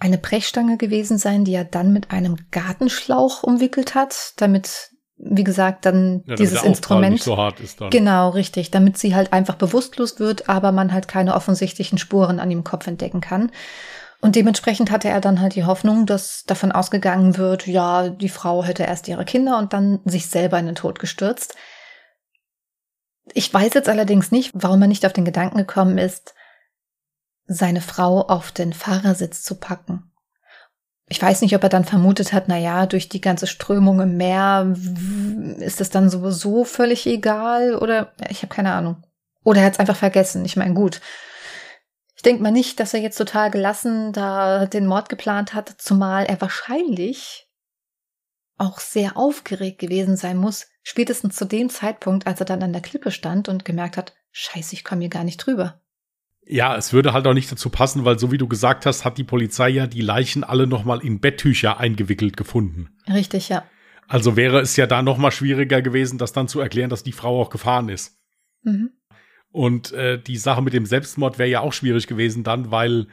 eine 0.00 0.18
Brechstange 0.18 0.76
gewesen 0.76 1.18
sein, 1.18 1.44
die 1.44 1.54
er 1.54 1.64
dann 1.64 1.92
mit 1.92 2.10
einem 2.10 2.36
Gartenschlauch 2.50 3.42
umwickelt 3.42 3.94
hat, 3.94 4.32
damit 4.36 4.90
wie 5.20 5.42
gesagt, 5.42 5.84
dann 5.84 6.22
Ja, 6.26 6.36
dieses 6.36 6.62
Instrument. 6.62 7.20
so 7.20 7.36
hart 7.36 7.58
ist 7.58 7.80
dann. 7.80 7.90
Genau, 7.90 8.30
richtig, 8.30 8.70
damit 8.70 8.98
sie 8.98 9.16
halt 9.16 9.32
einfach 9.32 9.56
bewusstlos 9.56 10.20
wird, 10.20 10.48
aber 10.48 10.70
man 10.70 10.92
halt 10.92 11.08
keine 11.08 11.34
offensichtlichen 11.34 11.98
Spuren 11.98 12.38
an 12.38 12.50
ihrem 12.50 12.62
Kopf 12.62 12.86
entdecken 12.86 13.20
kann. 13.20 13.50
Und 14.20 14.36
dementsprechend 14.36 14.90
hatte 14.90 15.08
er 15.08 15.20
dann 15.20 15.40
halt 15.40 15.54
die 15.54 15.64
Hoffnung, 15.64 16.06
dass 16.06 16.44
davon 16.44 16.72
ausgegangen 16.72 17.36
wird, 17.36 17.66
ja, 17.66 18.08
die 18.08 18.28
Frau 18.28 18.64
hätte 18.64 18.84
erst 18.84 19.08
ihre 19.08 19.24
Kinder 19.24 19.58
und 19.58 19.72
dann 19.72 20.00
sich 20.04 20.26
selber 20.28 20.58
in 20.58 20.66
den 20.66 20.74
Tod 20.74 20.98
gestürzt. 20.98 21.56
Ich 23.32 23.52
weiß 23.52 23.74
jetzt 23.74 23.88
allerdings 23.88 24.30
nicht, 24.32 24.52
warum 24.54 24.82
er 24.82 24.88
nicht 24.88 25.04
auf 25.04 25.12
den 25.12 25.24
Gedanken 25.24 25.58
gekommen 25.58 25.98
ist, 25.98 26.34
seine 27.48 27.80
Frau 27.80 28.20
auf 28.22 28.52
den 28.52 28.72
Fahrersitz 28.72 29.42
zu 29.42 29.56
packen. 29.56 30.12
Ich 31.08 31.20
weiß 31.20 31.40
nicht, 31.40 31.54
ob 31.54 31.62
er 31.62 31.70
dann 31.70 31.86
vermutet 31.86 32.34
hat, 32.34 32.44
na 32.48 32.58
ja, 32.58 32.84
durch 32.84 33.08
die 33.08 33.22
ganze 33.22 33.46
Strömung 33.46 34.00
im 34.00 34.18
Meer 34.18 34.76
ist 35.56 35.80
es 35.80 35.88
dann 35.88 36.10
sowieso 36.10 36.64
völlig 36.64 37.06
egal 37.06 37.74
oder 37.74 38.12
ich 38.28 38.42
habe 38.42 38.54
keine 38.54 38.72
Ahnung. 38.72 39.02
Oder 39.42 39.60
er 39.60 39.66
hat 39.66 39.72
es 39.72 39.80
einfach 39.80 39.96
vergessen. 39.96 40.44
Ich 40.44 40.56
meine, 40.56 40.74
gut. 40.74 41.00
Ich 42.14 42.22
denke 42.22 42.42
mal 42.42 42.52
nicht, 42.52 42.78
dass 42.78 42.92
er 42.92 43.00
jetzt 43.00 43.16
total 43.16 43.50
gelassen 43.50 44.12
da 44.12 44.66
den 44.66 44.86
Mord 44.86 45.08
geplant 45.08 45.54
hat, 45.54 45.74
zumal 45.78 46.26
er 46.26 46.40
wahrscheinlich 46.40 47.48
auch 48.58 48.80
sehr 48.80 49.16
aufgeregt 49.16 49.78
gewesen 49.78 50.16
sein 50.16 50.36
muss, 50.36 50.66
spätestens 50.82 51.36
zu 51.36 51.46
dem 51.46 51.70
Zeitpunkt, 51.70 52.26
als 52.26 52.40
er 52.40 52.46
dann 52.46 52.62
an 52.62 52.72
der 52.72 52.82
Klippe 52.82 53.12
stand 53.12 53.48
und 53.48 53.64
gemerkt 53.64 53.96
hat, 53.96 54.14
scheiße, 54.32 54.74
ich 54.74 54.84
komme 54.84 55.02
hier 55.02 55.10
gar 55.10 55.24
nicht 55.24 55.38
drüber. 55.38 55.80
Ja, 56.50 56.76
es 56.76 56.94
würde 56.94 57.12
halt 57.12 57.26
auch 57.26 57.34
nicht 57.34 57.52
dazu 57.52 57.68
passen, 57.68 58.06
weil 58.06 58.18
so 58.18 58.32
wie 58.32 58.38
du 58.38 58.48
gesagt 58.48 58.86
hast, 58.86 59.04
hat 59.04 59.18
die 59.18 59.24
Polizei 59.24 59.68
ja 59.68 59.86
die 59.86 60.00
Leichen 60.00 60.44
alle 60.44 60.66
noch 60.66 60.84
mal 60.84 61.04
in 61.04 61.20
Betttücher 61.20 61.78
eingewickelt 61.78 62.38
gefunden. 62.38 62.88
Richtig, 63.06 63.50
ja. 63.50 63.64
Also 64.06 64.36
wäre 64.36 64.60
es 64.60 64.74
ja 64.76 64.86
da 64.86 65.02
noch 65.02 65.18
mal 65.18 65.30
schwieriger 65.30 65.82
gewesen, 65.82 66.16
das 66.16 66.32
dann 66.32 66.48
zu 66.48 66.60
erklären, 66.60 66.88
dass 66.88 67.02
die 67.02 67.12
Frau 67.12 67.42
auch 67.42 67.50
gefahren 67.50 67.90
ist. 67.90 68.18
Mhm. 68.62 68.90
Und 69.50 69.92
äh, 69.92 70.20
die 70.20 70.38
Sache 70.38 70.62
mit 70.62 70.72
dem 70.72 70.86
Selbstmord 70.86 71.38
wäre 71.38 71.50
ja 71.50 71.60
auch 71.60 71.74
schwierig 71.74 72.06
gewesen 72.06 72.44
dann, 72.44 72.70
weil 72.70 73.08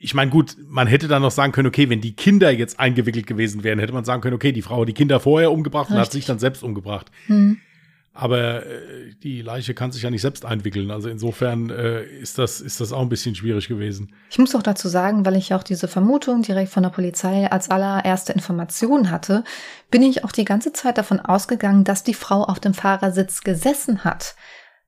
ich 0.00 0.12
meine, 0.12 0.30
gut, 0.30 0.56
man 0.66 0.86
hätte 0.86 1.08
dann 1.08 1.22
noch 1.22 1.30
sagen 1.30 1.52
können, 1.52 1.68
okay, 1.68 1.88
wenn 1.88 2.02
die 2.02 2.14
Kinder 2.14 2.50
jetzt 2.50 2.78
eingewickelt 2.78 3.26
gewesen 3.26 3.64
wären, 3.64 3.78
hätte 3.78 3.94
man 3.94 4.04
sagen 4.04 4.20
können, 4.20 4.34
okay, 4.34 4.52
die 4.52 4.60
Frau 4.60 4.82
hat 4.82 4.88
die 4.88 4.92
Kinder 4.92 5.18
vorher 5.18 5.50
umgebracht 5.50 5.88
und 5.88 5.96
hat 5.96 6.02
Richtig. 6.02 6.20
sich 6.20 6.26
dann 6.26 6.38
selbst 6.38 6.62
umgebracht. 6.62 7.10
Mhm. 7.28 7.58
Aber 8.16 8.64
äh, 8.64 9.12
die 9.24 9.42
Leiche 9.42 9.74
kann 9.74 9.90
sich 9.90 10.04
ja 10.04 10.10
nicht 10.10 10.22
selbst 10.22 10.44
einwickeln. 10.44 10.92
Also 10.92 11.08
insofern 11.08 11.68
äh, 11.68 12.04
ist, 12.04 12.38
das, 12.38 12.60
ist 12.60 12.80
das 12.80 12.92
auch 12.92 13.02
ein 13.02 13.08
bisschen 13.08 13.34
schwierig 13.34 13.66
gewesen. 13.66 14.12
Ich 14.30 14.38
muss 14.38 14.54
auch 14.54 14.62
dazu 14.62 14.88
sagen, 14.88 15.26
weil 15.26 15.34
ich 15.34 15.52
auch 15.52 15.64
diese 15.64 15.88
Vermutung 15.88 16.42
direkt 16.42 16.70
von 16.70 16.84
der 16.84 16.90
Polizei 16.90 17.50
als 17.50 17.70
allererste 17.70 18.32
Information 18.32 19.10
hatte, 19.10 19.42
bin 19.90 20.02
ich 20.02 20.22
auch 20.22 20.30
die 20.30 20.44
ganze 20.44 20.72
Zeit 20.72 20.96
davon 20.96 21.18
ausgegangen, 21.18 21.82
dass 21.82 22.04
die 22.04 22.14
Frau 22.14 22.44
auf 22.44 22.60
dem 22.60 22.72
Fahrersitz 22.72 23.42
gesessen 23.42 24.04
hat. 24.04 24.36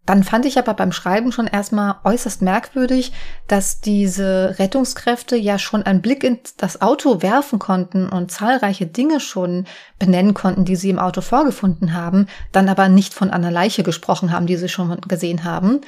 Dann 0.07 0.23
fand 0.23 0.47
ich 0.47 0.57
aber 0.57 0.75
beim 0.75 0.92
Schreiben 0.92 1.33
schon 1.33 1.49
erstmal 1.49 1.97
äußerst 2.05 2.40
merkwürdig, 2.40 3.12
dass 3.49 3.81
diese 3.81 4.55
Rettungskräfte 4.59 5.37
ja 5.37 5.59
schon 5.59 5.83
einen 5.83 6.01
Blick 6.01 6.23
in 6.23 6.38
das 6.57 6.81
Auto 6.81 7.23
werfen 7.23 7.59
konnten 7.59 8.09
und 8.09 8.31
zahlreiche 8.31 8.87
Dinge 8.87 9.19
schon 9.19 9.66
benennen 9.99 10.33
konnten, 10.33 10.64
die 10.64 10.77
sie 10.77 10.90
im 10.90 11.01
Auto 11.01 11.21
vorgefunden 11.21 11.92
haben, 11.92 12.29
dann 12.53 12.69
aber 12.69 12.88
nicht 12.88 13.14
von 13.14 13.31
einer 13.31 13.51
Leiche 13.51 13.83
gesprochen 13.83 14.31
haben, 14.31 14.47
die 14.47 14.57
sie 14.57 14.69
schon 14.69 15.01
gesehen 15.03 15.42
haben. 15.42 15.81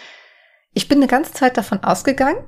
Ich 0.75 0.89
bin 0.89 0.99
eine 0.99 1.07
ganze 1.07 1.33
Zeit 1.33 1.57
davon 1.57 1.85
ausgegangen, 1.85 2.45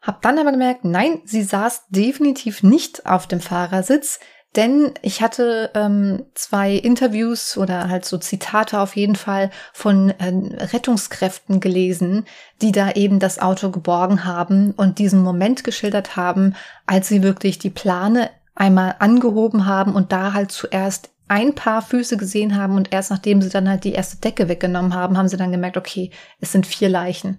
hab 0.00 0.20
dann 0.22 0.38
aber 0.38 0.50
gemerkt, 0.50 0.84
nein, 0.84 1.22
sie 1.24 1.44
saß 1.44 1.86
definitiv 1.90 2.64
nicht 2.64 3.06
auf 3.06 3.28
dem 3.28 3.40
Fahrersitz, 3.40 4.18
denn 4.56 4.92
ich 5.00 5.22
hatte 5.22 5.70
ähm, 5.74 6.24
zwei 6.34 6.74
Interviews 6.74 7.56
oder 7.56 7.88
halt 7.88 8.04
so 8.04 8.18
Zitate 8.18 8.78
auf 8.80 8.96
jeden 8.96 9.16
Fall 9.16 9.50
von 9.72 10.12
ähm, 10.18 10.52
Rettungskräften 10.58 11.60
gelesen, 11.60 12.26
die 12.60 12.72
da 12.72 12.92
eben 12.92 13.18
das 13.18 13.38
Auto 13.38 13.70
geborgen 13.70 14.24
haben 14.24 14.72
und 14.72 14.98
diesen 14.98 15.22
Moment 15.22 15.64
geschildert 15.64 16.16
haben, 16.16 16.54
als 16.86 17.08
sie 17.08 17.22
wirklich 17.22 17.58
die 17.58 17.70
Plane 17.70 18.30
einmal 18.54 18.96
angehoben 18.98 19.66
haben 19.66 19.94
und 19.94 20.12
da 20.12 20.34
halt 20.34 20.52
zuerst 20.52 21.10
ein 21.28 21.54
paar 21.54 21.80
Füße 21.80 22.18
gesehen 22.18 22.56
haben 22.56 22.76
und 22.76 22.92
erst 22.92 23.10
nachdem 23.10 23.40
sie 23.40 23.48
dann 23.48 23.68
halt 23.68 23.84
die 23.84 23.92
erste 23.92 24.18
Decke 24.18 24.50
weggenommen 24.50 24.92
haben, 24.92 25.16
haben 25.16 25.28
sie 25.28 25.38
dann 25.38 25.52
gemerkt, 25.52 25.78
okay, 25.78 26.10
es 26.40 26.52
sind 26.52 26.66
vier 26.66 26.90
Leichen. 26.90 27.38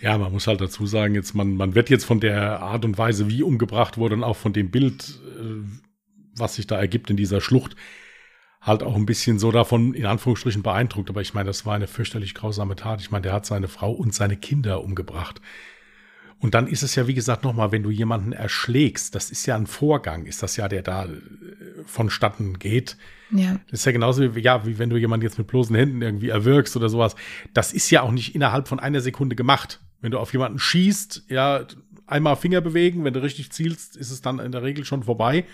Ja, 0.00 0.16
man 0.16 0.30
muss 0.30 0.46
halt 0.46 0.60
dazu 0.60 0.86
sagen, 0.86 1.16
jetzt 1.16 1.34
man, 1.34 1.56
man 1.56 1.74
wird 1.74 1.90
jetzt 1.90 2.04
von 2.04 2.20
der 2.20 2.60
Art 2.60 2.84
und 2.84 2.96
Weise, 2.96 3.28
wie 3.28 3.42
umgebracht 3.42 3.98
wurde 3.98 4.14
und 4.14 4.22
auch 4.22 4.36
von 4.36 4.52
dem 4.52 4.70
Bild, 4.70 5.18
äh, 5.36 5.87
was 6.40 6.54
sich 6.54 6.66
da 6.66 6.78
ergibt 6.78 7.10
in 7.10 7.16
dieser 7.16 7.40
Schlucht, 7.40 7.76
halt 8.60 8.82
auch 8.82 8.96
ein 8.96 9.06
bisschen 9.06 9.38
so 9.38 9.52
davon 9.52 9.94
in 9.94 10.06
Anführungsstrichen 10.06 10.62
beeindruckt. 10.62 11.10
Aber 11.10 11.20
ich 11.20 11.34
meine, 11.34 11.46
das 11.46 11.64
war 11.66 11.74
eine 11.74 11.86
fürchterlich 11.86 12.34
grausame 12.34 12.76
Tat. 12.76 13.00
Ich 13.00 13.10
meine, 13.10 13.22
der 13.22 13.32
hat 13.32 13.46
seine 13.46 13.68
Frau 13.68 13.92
und 13.92 14.14
seine 14.14 14.36
Kinder 14.36 14.82
umgebracht. 14.82 15.40
Und 16.40 16.54
dann 16.54 16.68
ist 16.68 16.82
es 16.82 16.94
ja, 16.94 17.08
wie 17.08 17.14
gesagt, 17.14 17.42
nochmal, 17.42 17.72
wenn 17.72 17.82
du 17.82 17.90
jemanden 17.90 18.32
erschlägst, 18.32 19.14
das 19.14 19.30
ist 19.30 19.44
ja 19.46 19.56
ein 19.56 19.66
Vorgang, 19.66 20.24
ist 20.26 20.42
das 20.42 20.56
ja, 20.56 20.68
der 20.68 20.82
da 20.82 21.06
äh, 21.06 21.08
vonstatten 21.84 22.60
geht. 22.60 22.96
Ja. 23.30 23.58
Das 23.70 23.80
ist 23.80 23.86
ja 23.86 23.92
genauso 23.92 24.36
wie, 24.36 24.40
ja, 24.40 24.64
wie 24.64 24.78
wenn 24.78 24.88
du 24.88 24.96
jemanden 24.96 25.24
jetzt 25.24 25.38
mit 25.38 25.48
bloßen 25.48 25.74
Händen 25.74 26.00
irgendwie 26.00 26.28
erwürgst 26.28 26.76
oder 26.76 26.88
sowas. 26.88 27.16
Das 27.54 27.72
ist 27.72 27.90
ja 27.90 28.02
auch 28.02 28.12
nicht 28.12 28.36
innerhalb 28.36 28.68
von 28.68 28.78
einer 28.78 29.00
Sekunde 29.00 29.34
gemacht. 29.34 29.80
Wenn 30.00 30.12
du 30.12 30.18
auf 30.20 30.32
jemanden 30.32 30.60
schießt, 30.60 31.24
ja, 31.28 31.66
einmal 32.06 32.36
Finger 32.36 32.60
bewegen, 32.60 33.04
wenn 33.04 33.14
du 33.14 33.22
richtig 33.22 33.50
zielst, 33.50 33.96
ist 33.96 34.12
es 34.12 34.22
dann 34.22 34.38
in 34.38 34.52
der 34.52 34.62
Regel 34.62 34.84
schon 34.84 35.02
vorbei. 35.02 35.44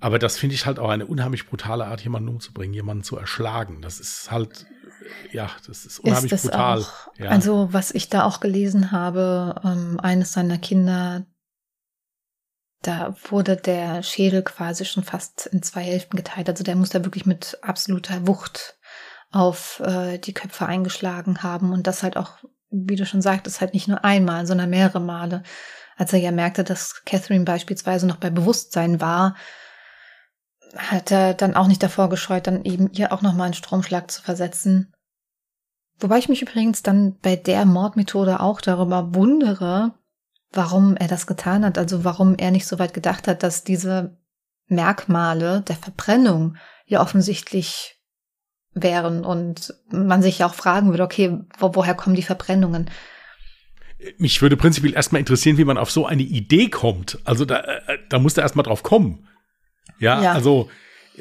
Aber 0.00 0.18
das 0.18 0.38
finde 0.38 0.54
ich 0.54 0.66
halt 0.66 0.78
auch 0.78 0.88
eine 0.88 1.06
unheimlich 1.06 1.46
brutale 1.46 1.86
Art, 1.86 2.00
jemanden 2.00 2.30
umzubringen, 2.30 2.74
jemanden 2.74 3.04
zu 3.04 3.18
erschlagen. 3.18 3.82
Das 3.82 4.00
ist 4.00 4.30
halt, 4.30 4.66
ja, 5.30 5.50
das 5.66 5.84
ist 5.84 6.00
unheimlich 6.00 6.32
ist 6.32 6.44
es 6.44 6.50
brutal. 6.50 6.80
auch. 6.80 6.92
Ja. 7.18 7.28
Also, 7.28 7.68
was 7.72 7.90
ich 7.90 8.08
da 8.08 8.24
auch 8.24 8.40
gelesen 8.40 8.92
habe, 8.92 9.60
ähm, 9.62 10.00
eines 10.00 10.32
seiner 10.32 10.56
Kinder, 10.56 11.26
da 12.82 13.14
wurde 13.28 13.56
der 13.56 14.02
Schädel 14.02 14.42
quasi 14.42 14.86
schon 14.86 15.04
fast 15.04 15.46
in 15.46 15.62
zwei 15.62 15.82
Hälften 15.82 16.16
geteilt. 16.16 16.48
Also 16.48 16.64
der 16.64 16.76
muss 16.76 16.88
da 16.88 17.04
wirklich 17.04 17.26
mit 17.26 17.58
absoluter 17.60 18.26
Wucht 18.26 18.78
auf 19.32 19.80
äh, 19.84 20.18
die 20.18 20.32
Köpfe 20.32 20.66
eingeschlagen 20.66 21.42
haben. 21.42 21.72
Und 21.72 21.86
das 21.86 22.02
halt 22.02 22.16
auch, 22.16 22.38
wie 22.70 22.96
du 22.96 23.04
schon 23.04 23.20
sagtest, 23.20 23.60
halt 23.60 23.74
nicht 23.74 23.86
nur 23.86 24.02
einmal, 24.02 24.46
sondern 24.46 24.70
mehrere 24.70 25.00
Male. 25.00 25.42
Als 25.98 26.14
er 26.14 26.20
ja 26.20 26.32
merkte, 26.32 26.64
dass 26.64 27.04
Catherine 27.04 27.44
beispielsweise 27.44 28.06
noch 28.06 28.16
bei 28.16 28.30
Bewusstsein 28.30 29.00
war, 29.02 29.36
hat 30.76 31.10
er 31.10 31.34
dann 31.34 31.54
auch 31.54 31.66
nicht 31.66 31.82
davor 31.82 32.08
gescheut, 32.08 32.46
dann 32.46 32.64
eben 32.64 32.90
ihr 32.92 33.12
auch 33.12 33.22
nochmal 33.22 33.46
einen 33.46 33.54
Stromschlag 33.54 34.10
zu 34.10 34.22
versetzen. 34.22 34.92
Wobei 35.98 36.18
ich 36.18 36.28
mich 36.28 36.42
übrigens 36.42 36.82
dann 36.82 37.18
bei 37.20 37.36
der 37.36 37.64
Mordmethode 37.64 38.40
auch 38.40 38.60
darüber 38.60 39.14
wundere, 39.14 39.94
warum 40.52 40.96
er 40.96 41.08
das 41.08 41.26
getan 41.26 41.64
hat. 41.64 41.76
Also 41.76 42.04
warum 42.04 42.36
er 42.36 42.50
nicht 42.50 42.66
so 42.66 42.78
weit 42.78 42.94
gedacht 42.94 43.28
hat, 43.28 43.42
dass 43.42 43.64
diese 43.64 44.16
Merkmale 44.66 45.62
der 45.62 45.76
Verbrennung 45.76 46.56
ja 46.86 47.00
offensichtlich 47.00 48.00
wären 48.72 49.24
und 49.24 49.74
man 49.90 50.22
sich 50.22 50.38
ja 50.38 50.46
auch 50.46 50.54
fragen 50.54 50.90
würde, 50.90 51.02
okay, 51.02 51.40
wo, 51.58 51.74
woher 51.74 51.94
kommen 51.94 52.16
die 52.16 52.22
Verbrennungen? 52.22 52.88
Mich 54.16 54.40
würde 54.40 54.56
prinzipiell 54.56 54.94
erstmal 54.94 55.20
interessieren, 55.20 55.58
wie 55.58 55.64
man 55.64 55.76
auf 55.76 55.90
so 55.90 56.06
eine 56.06 56.22
Idee 56.22 56.70
kommt. 56.70 57.18
Also 57.24 57.44
da, 57.44 57.60
äh, 57.60 57.98
da 58.08 58.18
muss 58.18 58.36
er 58.36 58.44
erstmal 58.44 58.62
drauf 58.62 58.82
kommen. 58.82 59.28
Ja, 60.00 60.22
Ja. 60.22 60.32
also 60.32 60.68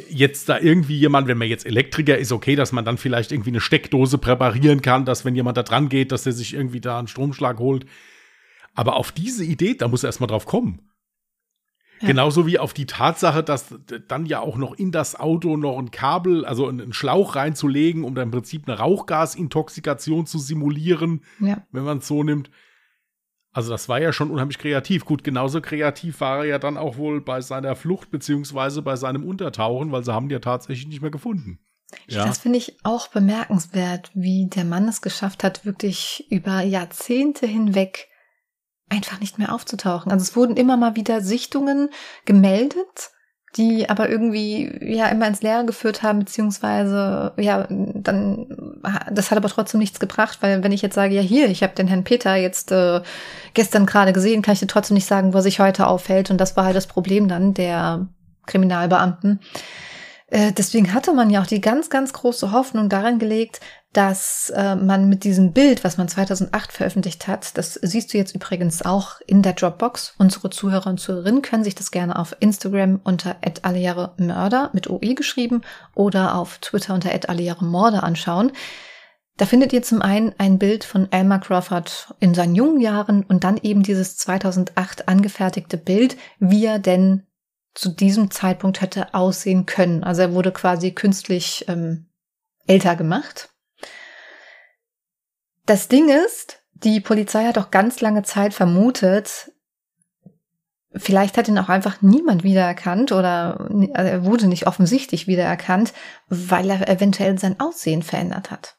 jetzt 0.09 0.49
da 0.49 0.57
irgendwie 0.59 0.97
jemand, 0.97 1.27
wenn 1.27 1.37
man 1.37 1.47
jetzt 1.49 1.65
Elektriker 1.65 2.17
ist, 2.17 2.31
okay, 2.31 2.55
dass 2.55 2.71
man 2.71 2.85
dann 2.85 2.97
vielleicht 2.97 3.31
irgendwie 3.31 3.49
eine 3.51 3.59
Steckdose 3.61 4.17
präparieren 4.17 4.81
kann, 4.81 5.05
dass 5.05 5.25
wenn 5.25 5.35
jemand 5.35 5.57
da 5.57 5.63
dran 5.63 5.89
geht, 5.89 6.11
dass 6.11 6.25
er 6.25 6.31
sich 6.31 6.53
irgendwie 6.53 6.79
da 6.81 6.97
einen 6.99 7.07
Stromschlag 7.07 7.59
holt. 7.59 7.85
Aber 8.75 8.95
auf 8.95 9.11
diese 9.11 9.43
Idee, 9.43 9.75
da 9.75 9.87
muss 9.87 10.03
er 10.03 10.07
erstmal 10.07 10.27
drauf 10.27 10.45
kommen. 10.45 10.79
Ja. 12.01 12.07
Genauso 12.07 12.47
wie 12.47 12.59
auf 12.59 12.71
die 12.73 12.85
Tatsache, 12.85 13.43
dass 13.43 13.75
dann 14.07 14.25
ja 14.25 14.39
auch 14.39 14.55
noch 14.55 14.73
in 14.73 14.93
das 14.93 15.19
Auto 15.19 15.57
noch 15.57 15.77
ein 15.77 15.91
Kabel, 15.91 16.45
also 16.45 16.65
einen 16.69 16.93
Schlauch 16.93 17.35
reinzulegen, 17.35 18.05
um 18.05 18.15
dann 18.15 18.25
im 18.29 18.31
Prinzip 18.31 18.69
eine 18.69 18.77
Rauchgasintoxikation 18.77 20.25
zu 20.25 20.39
simulieren 20.39 21.23
Ja. 21.41 21.65
wenn 21.73 21.83
man 21.83 21.97
es 21.97 22.07
so 22.07 22.23
nimmt. 22.23 22.49
Also 23.51 23.71
das 23.71 23.89
war 23.89 23.99
ja 23.99 24.13
schon 24.13 24.29
unheimlich 24.29 24.59
kreativ. 24.59 25.05
Gut, 25.05 25.23
genauso 25.23 25.59
kreativ 25.59 26.21
war 26.21 26.39
er 26.39 26.45
ja 26.45 26.59
dann 26.59 26.77
auch 26.77 26.97
wohl 26.97 27.21
bei 27.21 27.41
seiner 27.41 27.75
Flucht 27.75 28.11
beziehungsweise 28.11 28.81
bei 28.81 28.95
seinem 28.95 29.23
Untertauchen, 29.23 29.91
weil 29.91 30.03
sie 30.03 30.13
haben 30.13 30.27
ihn 30.27 30.31
ja 30.31 30.39
tatsächlich 30.39 30.87
nicht 30.87 31.01
mehr 31.01 31.11
gefunden. 31.11 31.59
Ja, 32.07 32.25
Das 32.25 32.37
finde 32.39 32.59
ich 32.59 32.77
auch 32.83 33.07
bemerkenswert, 33.07 34.11
wie 34.13 34.47
der 34.47 34.65
Mann 34.65 34.87
es 34.87 35.01
geschafft 35.01 35.43
hat, 35.43 35.65
wirklich 35.65 36.27
über 36.29 36.61
Jahrzehnte 36.61 37.47
hinweg 37.47 38.07
einfach 38.89 39.19
nicht 39.19 39.39
mehr 39.39 39.53
aufzutauchen. 39.53 40.11
Also 40.11 40.23
es 40.23 40.35
wurden 40.35 40.55
immer 40.55 40.77
mal 40.77 40.95
wieder 40.95 41.21
Sichtungen 41.21 41.89
gemeldet, 42.25 43.11
die 43.57 43.89
aber 43.89 44.09
irgendwie 44.09 44.71
ja 44.81 45.07
immer 45.07 45.27
ins 45.27 45.41
Leere 45.41 45.65
geführt 45.65 46.03
haben, 46.03 46.19
beziehungsweise 46.19 47.33
ja, 47.37 47.65
dann, 47.69 48.47
das 49.11 49.31
hat 49.31 49.37
aber 49.37 49.49
trotzdem 49.49 49.79
nichts 49.79 49.99
gebracht, 49.99 50.37
weil 50.41 50.63
wenn 50.63 50.71
ich 50.71 50.81
jetzt 50.81 50.95
sage, 50.95 51.15
ja 51.15 51.21
hier, 51.21 51.49
ich 51.49 51.63
habe 51.63 51.73
den 51.73 51.87
Herrn 51.87 52.03
Peter 52.03 52.35
jetzt 52.35 52.71
äh, 52.71 53.01
gestern 53.55 53.85
gerade 53.85 54.13
gesehen, 54.13 54.41
kann 54.41 54.53
ich 54.53 54.59
dir 54.59 54.67
trotzdem 54.67 54.95
nicht 54.95 55.07
sagen, 55.07 55.33
wo 55.33 55.37
er 55.37 55.43
sich 55.43 55.59
heute 55.59 55.87
aufhält. 55.87 56.29
Und 56.29 56.37
das 56.39 56.55
war 56.57 56.65
halt 56.65 56.75
das 56.75 56.87
Problem 56.87 57.27
dann 57.27 57.53
der 57.53 58.07
Kriminalbeamten 58.45 59.39
deswegen 60.31 60.93
hatte 60.93 61.13
man 61.13 61.29
ja 61.29 61.41
auch 61.41 61.47
die 61.47 61.61
ganz, 61.61 61.89
ganz 61.89 62.13
große 62.13 62.51
Hoffnung 62.51 62.87
daran 62.87 63.17
gelegt, 63.17 63.61
dass 63.93 64.51
äh, 64.55 64.75
man 64.75 65.09
mit 65.09 65.23
diesem 65.23 65.51
Bild, 65.51 65.83
was 65.83 65.97
man 65.97 66.07
2008 66.07 66.71
veröffentlicht 66.71 67.27
hat, 67.27 67.57
das 67.57 67.73
siehst 67.73 68.13
du 68.13 68.19
jetzt 68.19 68.35
übrigens 68.35 68.83
auch 68.83 69.19
in 69.25 69.41
der 69.41 69.53
Dropbox. 69.53 70.13
Unsere 70.19 70.51
Zuhörer 70.51 70.87
und 70.87 70.99
Zuhörerinnen 70.99 71.41
können 71.41 71.63
sich 71.63 71.73
das 71.73 71.89
gerne 71.89 72.19
auf 72.19 72.35
Instagram 72.39 72.99
unter 73.03 73.37
Mörder 74.17 74.69
mit 74.73 74.89
OE 74.89 75.15
geschrieben 75.15 75.61
oder 75.95 76.35
auf 76.35 76.59
Twitter 76.59 76.93
unter 76.93 77.09
Morde 77.61 78.03
anschauen. 78.03 78.51
Da 79.37 79.45
findet 79.45 79.73
ihr 79.73 79.81
zum 79.81 80.01
einen 80.01 80.35
ein 80.37 80.59
Bild 80.59 80.83
von 80.83 81.11
Elmer 81.11 81.39
Crawford 81.39 82.13
in 82.19 82.35
seinen 82.35 82.55
jungen 82.55 82.81
Jahren 82.81 83.23
und 83.23 83.43
dann 83.43 83.57
eben 83.57 83.81
dieses 83.81 84.17
2008 84.17 85.07
angefertigte 85.07 85.77
Bild, 85.77 86.17
wie 86.39 86.65
er 86.65 86.77
denn 86.77 87.23
zu 87.73 87.89
diesem 87.89 88.31
Zeitpunkt 88.31 88.81
hätte 88.81 89.13
aussehen 89.13 89.65
können. 89.65 90.03
Also 90.03 90.21
er 90.21 90.33
wurde 90.33 90.51
quasi 90.51 90.91
künstlich 90.91 91.65
ähm, 91.67 92.07
älter 92.67 92.95
gemacht. 92.95 93.49
Das 95.65 95.87
Ding 95.87 96.09
ist, 96.09 96.63
die 96.73 96.99
Polizei 96.99 97.45
hat 97.45 97.57
auch 97.57 97.71
ganz 97.71 98.01
lange 98.01 98.23
Zeit 98.23 98.53
vermutet, 98.53 99.51
vielleicht 100.95 101.37
hat 101.37 101.47
ihn 101.47 101.59
auch 101.59 101.69
einfach 101.69 102.01
niemand 102.01 102.43
wiedererkannt 102.43 103.11
oder 103.11 103.59
also 103.93 104.11
er 104.11 104.25
wurde 104.25 104.47
nicht 104.47 104.67
offensichtlich 104.67 105.27
wiedererkannt, 105.27 105.93
weil 106.27 106.69
er 106.69 106.89
eventuell 106.89 107.37
sein 107.37 107.59
Aussehen 107.59 108.03
verändert 108.03 108.51
hat. 108.51 108.77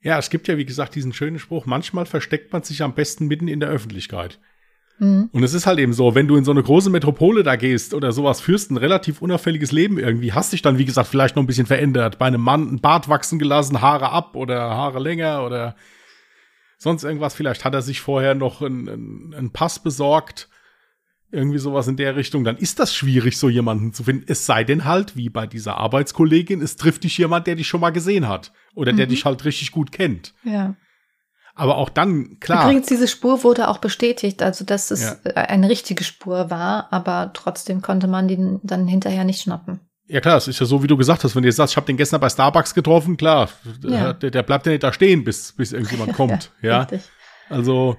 Ja, 0.00 0.18
es 0.18 0.30
gibt 0.30 0.48
ja, 0.48 0.56
wie 0.56 0.66
gesagt, 0.66 0.94
diesen 0.94 1.12
schönen 1.12 1.38
Spruch, 1.38 1.66
manchmal 1.66 2.06
versteckt 2.06 2.52
man 2.52 2.62
sich 2.62 2.82
am 2.82 2.94
besten 2.94 3.26
mitten 3.26 3.48
in 3.48 3.60
der 3.60 3.68
Öffentlichkeit. 3.68 4.38
Mhm. 4.98 5.28
Und 5.32 5.42
es 5.42 5.54
ist 5.54 5.66
halt 5.66 5.78
eben 5.78 5.92
so, 5.92 6.14
wenn 6.14 6.28
du 6.28 6.36
in 6.36 6.44
so 6.44 6.50
eine 6.50 6.62
große 6.62 6.90
Metropole 6.90 7.42
da 7.42 7.56
gehst 7.56 7.94
oder 7.94 8.12
sowas 8.12 8.40
führst, 8.40 8.70
ein 8.70 8.76
relativ 8.76 9.20
unauffälliges 9.20 9.72
Leben 9.72 9.98
irgendwie, 9.98 10.32
hast 10.32 10.52
dich 10.52 10.62
dann, 10.62 10.78
wie 10.78 10.84
gesagt, 10.84 11.08
vielleicht 11.08 11.36
noch 11.36 11.42
ein 11.42 11.46
bisschen 11.46 11.66
verändert. 11.66 12.18
Bei 12.18 12.26
einem 12.26 12.40
Mann 12.40 12.72
ein 12.72 12.80
Bart 12.80 13.08
wachsen 13.08 13.38
gelassen, 13.38 13.80
Haare 13.80 14.10
ab 14.10 14.36
oder 14.36 14.58
Haare 14.60 14.98
länger 14.98 15.44
oder 15.44 15.76
sonst 16.78 17.04
irgendwas. 17.04 17.34
Vielleicht 17.34 17.64
hat 17.64 17.74
er 17.74 17.82
sich 17.82 18.00
vorher 18.00 18.34
noch 18.34 18.62
einen, 18.62 19.34
einen 19.34 19.50
Pass 19.50 19.82
besorgt. 19.82 20.48
Irgendwie 21.32 21.58
sowas 21.58 21.88
in 21.88 21.96
der 21.96 22.14
Richtung, 22.14 22.44
dann 22.44 22.56
ist 22.56 22.78
das 22.78 22.94
schwierig, 22.94 23.36
so 23.36 23.48
jemanden 23.48 23.92
zu 23.92 24.04
finden. 24.04 24.24
Es 24.28 24.46
sei 24.46 24.62
denn 24.62 24.84
halt, 24.84 25.16
wie 25.16 25.28
bei 25.28 25.46
dieser 25.46 25.76
Arbeitskollegin, 25.76 26.62
es 26.62 26.76
trifft 26.76 27.02
dich 27.02 27.18
jemand, 27.18 27.48
der 27.48 27.56
dich 27.56 27.66
schon 27.66 27.80
mal 27.80 27.90
gesehen 27.90 28.28
hat. 28.28 28.52
Oder 28.74 28.92
mhm. 28.92 28.98
der 28.98 29.06
dich 29.06 29.24
halt 29.24 29.44
richtig 29.44 29.72
gut 29.72 29.90
kennt. 29.90 30.34
Ja. 30.44 30.76
Aber 31.58 31.78
auch 31.78 31.88
dann, 31.88 32.38
klar. 32.38 32.64
Übrigens, 32.64 32.86
diese 32.86 33.08
Spur 33.08 33.42
wurde 33.42 33.68
auch 33.68 33.78
bestätigt, 33.78 34.42
also 34.42 34.62
dass 34.62 34.90
es 34.90 35.16
ja. 35.24 35.32
eine 35.32 35.70
richtige 35.70 36.04
Spur 36.04 36.50
war, 36.50 36.92
aber 36.92 37.30
trotzdem 37.32 37.80
konnte 37.80 38.08
man 38.08 38.28
den 38.28 38.60
dann 38.62 38.86
hinterher 38.86 39.24
nicht 39.24 39.40
schnappen. 39.40 39.80
Ja 40.06 40.20
klar, 40.20 40.36
es 40.36 40.48
ist 40.48 40.60
ja 40.60 40.66
so, 40.66 40.82
wie 40.82 40.86
du 40.86 40.98
gesagt 40.98 41.24
hast, 41.24 41.34
wenn 41.34 41.42
du 41.42 41.48
jetzt 41.48 41.56
sagst, 41.56 41.72
ich 41.72 41.76
habe 41.78 41.86
den 41.86 41.96
gestern 41.96 42.20
bei 42.20 42.28
Starbucks 42.28 42.74
getroffen, 42.74 43.16
klar, 43.16 43.48
ja. 43.82 44.12
der, 44.12 44.30
der, 44.30 44.42
bleibt 44.42 44.66
ja 44.66 44.72
nicht 44.72 44.82
da 44.82 44.92
stehen, 44.92 45.24
bis, 45.24 45.52
bis 45.52 45.72
irgendjemand 45.72 46.12
kommt. 46.14 46.52
ja, 46.60 46.68
ja. 46.68 46.80
Richtig. 46.82 47.02
Also 47.48 47.96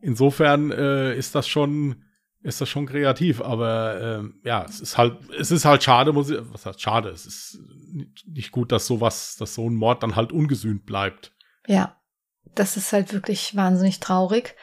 insofern 0.00 0.72
äh, 0.72 1.14
ist 1.14 1.34
das 1.34 1.46
schon, 1.46 2.04
ist 2.42 2.62
das 2.62 2.70
schon 2.70 2.86
kreativ, 2.86 3.42
aber 3.42 4.00
äh, 4.00 4.48
ja, 4.48 4.64
es 4.66 4.80
ist 4.80 4.96
halt, 4.96 5.18
es 5.38 5.50
ist 5.50 5.66
halt 5.66 5.82
schade, 5.82 6.14
muss 6.14 6.30
ich, 6.30 6.38
was 6.52 6.64
heißt 6.64 6.80
schade, 6.80 7.10
es 7.10 7.26
ist 7.26 7.58
nicht 8.26 8.50
gut, 8.50 8.72
dass 8.72 8.86
sowas, 8.86 9.36
dass 9.38 9.54
so 9.54 9.68
ein 9.68 9.74
Mord 9.74 10.02
dann 10.02 10.16
halt 10.16 10.32
ungesühnt 10.32 10.86
bleibt. 10.86 11.34
Ja, 11.66 11.96
das 12.54 12.76
ist 12.76 12.92
halt 12.92 13.12
wirklich 13.12 13.56
wahnsinnig 13.56 14.00
traurig. 14.00 14.54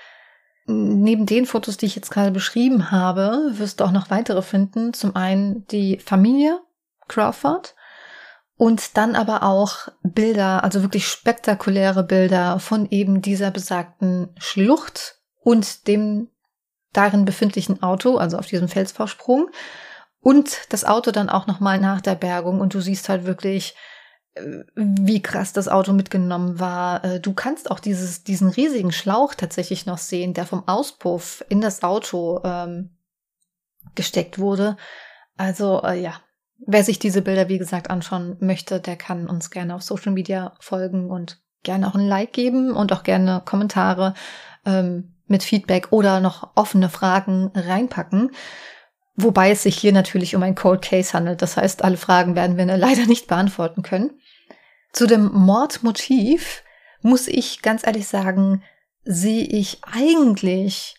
Neben 0.66 1.26
den 1.26 1.46
Fotos, 1.46 1.78
die 1.78 1.86
ich 1.86 1.96
jetzt 1.96 2.10
gerade 2.10 2.32
beschrieben 2.32 2.92
habe, 2.92 3.52
wirst 3.58 3.80
du 3.80 3.84
auch 3.84 3.92
noch 3.92 4.10
weitere 4.10 4.42
finden. 4.42 4.94
Zum 4.94 5.16
einen 5.16 5.68
die 5.68 6.00
Familie 6.00 6.62
Crawford 7.08 7.76
und 8.56 8.98
dann 8.98 9.16
aber 9.16 9.44
auch 9.44 9.90
Bilder, 10.04 10.64
also 10.64 10.82
wirklich 10.82 11.08
spektakuläre 11.08 12.04
Bilder 12.04 12.60
von 12.60 12.88
eben 12.92 13.22
dieser 13.22 13.52
besagten 13.52 14.30
Schlucht 14.38 15.20
und 15.42 15.88
dem 15.88 16.30
darin 16.94 17.26
befindlichen 17.26 17.84
Auto, 17.84 18.18
also 18.18 18.38
auf 18.38 18.46
diesem 18.46 18.70
Felsvorsprung 18.70 19.50
und 20.22 20.62
das 20.70 20.86
Auto 20.86 21.12
dann 21.12 21.30
auch 21.30 21.48
nochmal 21.48 21.80
nach 21.80 22.00
der 22.00 22.16
Bergung 22.16 22.62
und 22.62 22.74
du 22.74 22.80
siehst 22.80 23.10
halt 23.10 23.26
wirklich 23.26 23.76
wie 24.76 25.22
krass 25.22 25.54
das 25.54 25.68
Auto 25.68 25.94
mitgenommen 25.94 26.60
war. 26.60 27.04
Äh, 27.04 27.20
du 27.20 27.34
kannst 27.34 27.70
auch 27.70 27.80
dieses, 27.80 28.24
diesen 28.24 28.50
riesigen 28.50 28.92
Schlauch 28.92 29.36
tatsächlich 29.36 29.86
noch 29.86 30.00
sehen, 30.00 30.34
der 30.34 30.46
vom 30.46 30.68
Auspuff 30.68 31.46
in 31.50 31.62
das 31.62 31.84
Auto 31.84 32.42
ähm, 32.44 32.98
gesteckt 33.96 34.40
wurde. 34.40 34.78
Also 35.38 35.84
äh, 35.84 36.02
ja, 36.02 36.20
wer 36.66 36.84
sich 36.84 36.98
diese 36.98 37.22
Bilder, 37.22 37.48
wie 37.48 37.60
gesagt, 37.60 37.90
anschauen 37.90 38.38
möchte, 38.40 38.80
der 38.80 38.96
kann 38.96 39.28
uns 39.28 39.52
gerne 39.52 39.76
auf 39.76 39.84
Social 39.84 40.12
Media 40.12 40.56
folgen 40.60 41.12
und 41.12 41.40
gerne 41.62 41.88
auch 41.88 41.96
ein 41.96 42.08
Like 42.08 42.34
geben 42.34 42.72
und 42.74 42.92
auch 42.92 43.04
gerne 43.04 43.42
Kommentare 43.46 44.16
ähm, 44.66 45.14
mit 45.28 45.44
Feedback 45.44 45.88
oder 45.92 46.20
noch 46.20 46.52
offene 46.56 46.90
Fragen 46.90 47.52
reinpacken. 47.54 48.32
Wobei 49.16 49.52
es 49.52 49.64
sich 49.64 49.78
hier 49.78 49.94
natürlich 49.94 50.36
um 50.36 50.44
ein 50.44 50.56
Cold 50.56 50.82
Case 50.82 51.14
handelt. 51.14 51.42
Das 51.42 51.58
heißt, 51.58 51.84
alle 51.84 51.98
Fragen 51.98 52.36
werden 52.36 52.58
wir 52.58 52.66
leider 52.78 53.06
nicht 53.06 53.28
beantworten 53.28 53.84
können. 53.84 54.20
Zu 54.92 55.08
dem 55.08 55.32
Mordmotiv 55.32 56.64
muss 57.02 57.28
ich 57.28 57.62
ganz 57.62 57.86
ehrlich 57.86 58.08
sagen, 58.08 58.64
sehe 59.04 59.44
ich 59.44 59.80
eigentlich 59.84 60.96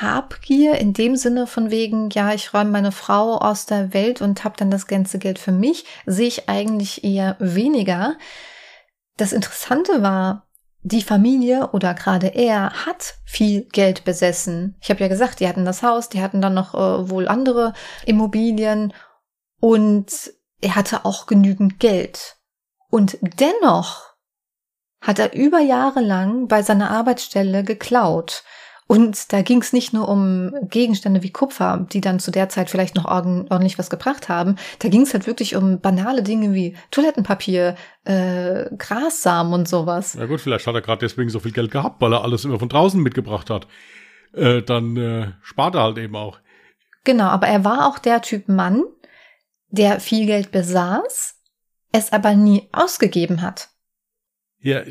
Habgier 0.00 0.78
in 0.78 0.92
dem 0.92 1.16
Sinne 1.16 1.46
von 1.46 1.70
wegen, 1.70 2.10
ja, 2.10 2.32
ich 2.32 2.52
räume 2.52 2.70
meine 2.70 2.92
Frau 2.92 3.38
aus 3.38 3.66
der 3.66 3.94
Welt 3.94 4.20
und 4.20 4.44
habe 4.44 4.56
dann 4.56 4.70
das 4.70 4.86
ganze 4.86 5.18
Geld 5.18 5.38
für 5.38 5.52
mich, 5.52 5.84
sehe 6.06 6.26
ich 6.26 6.48
eigentlich 6.48 7.04
eher 7.04 7.36
weniger. 7.38 8.16
Das 9.16 9.32
Interessante 9.32 10.02
war, 10.02 10.45
die 10.86 11.02
Familie 11.02 11.70
oder 11.72 11.94
gerade 11.94 12.28
er 12.28 12.86
hat 12.86 13.14
viel 13.24 13.62
Geld 13.62 14.04
besessen. 14.04 14.76
Ich 14.80 14.88
habe 14.88 15.00
ja 15.00 15.08
gesagt, 15.08 15.40
die 15.40 15.48
hatten 15.48 15.64
das 15.64 15.82
Haus, 15.82 16.08
die 16.08 16.22
hatten 16.22 16.40
dann 16.40 16.54
noch 16.54 16.74
äh, 16.74 17.10
wohl 17.10 17.26
andere 17.26 17.72
Immobilien 18.04 18.94
und 19.58 20.32
er 20.60 20.76
hatte 20.76 21.04
auch 21.04 21.26
genügend 21.26 21.80
Geld. 21.80 22.36
Und 22.88 23.18
dennoch 23.20 24.14
hat 25.00 25.18
er 25.18 25.34
über 25.34 25.58
Jahre 25.58 26.00
lang 26.00 26.46
bei 26.46 26.62
seiner 26.62 26.92
Arbeitsstelle 26.92 27.64
geklaut. 27.64 28.44
Und 28.88 29.32
da 29.32 29.42
ging 29.42 29.60
es 29.60 29.72
nicht 29.72 29.92
nur 29.92 30.08
um 30.08 30.52
Gegenstände 30.62 31.22
wie 31.24 31.32
Kupfer, 31.32 31.86
die 31.92 32.00
dann 32.00 32.20
zu 32.20 32.30
der 32.30 32.48
Zeit 32.48 32.70
vielleicht 32.70 32.94
noch 32.94 33.04
ordentlich 33.04 33.78
was 33.78 33.90
gebracht 33.90 34.28
haben. 34.28 34.56
Da 34.78 34.88
ging 34.88 35.02
es 35.02 35.12
halt 35.12 35.26
wirklich 35.26 35.56
um 35.56 35.80
banale 35.80 36.22
Dinge 36.22 36.54
wie 36.54 36.76
Toilettenpapier, 36.92 37.74
äh, 38.04 38.66
Grassamen 38.76 39.52
und 39.54 39.68
sowas. 39.68 40.14
Ja 40.14 40.26
gut, 40.26 40.40
vielleicht 40.40 40.68
hat 40.68 40.74
er 40.76 40.82
gerade 40.82 41.00
deswegen 41.00 41.30
so 41.30 41.40
viel 41.40 41.50
Geld 41.50 41.72
gehabt, 41.72 42.00
weil 42.00 42.12
er 42.12 42.22
alles 42.22 42.44
immer 42.44 42.60
von 42.60 42.68
draußen 42.68 43.02
mitgebracht 43.02 43.50
hat. 43.50 43.66
Äh, 44.32 44.62
dann 44.62 44.96
äh, 44.96 45.32
spart 45.42 45.74
er 45.74 45.82
halt 45.82 45.98
eben 45.98 46.14
auch. 46.14 46.38
Genau, 47.02 47.26
aber 47.26 47.48
er 47.48 47.64
war 47.64 47.88
auch 47.88 47.98
der 47.98 48.22
Typ 48.22 48.48
Mann, 48.48 48.84
der 49.68 49.98
viel 49.98 50.26
Geld 50.26 50.52
besaß, 50.52 51.40
es 51.90 52.12
aber 52.12 52.34
nie 52.34 52.68
ausgegeben 52.72 53.42
hat. 53.42 53.68
Ja, 54.60 54.82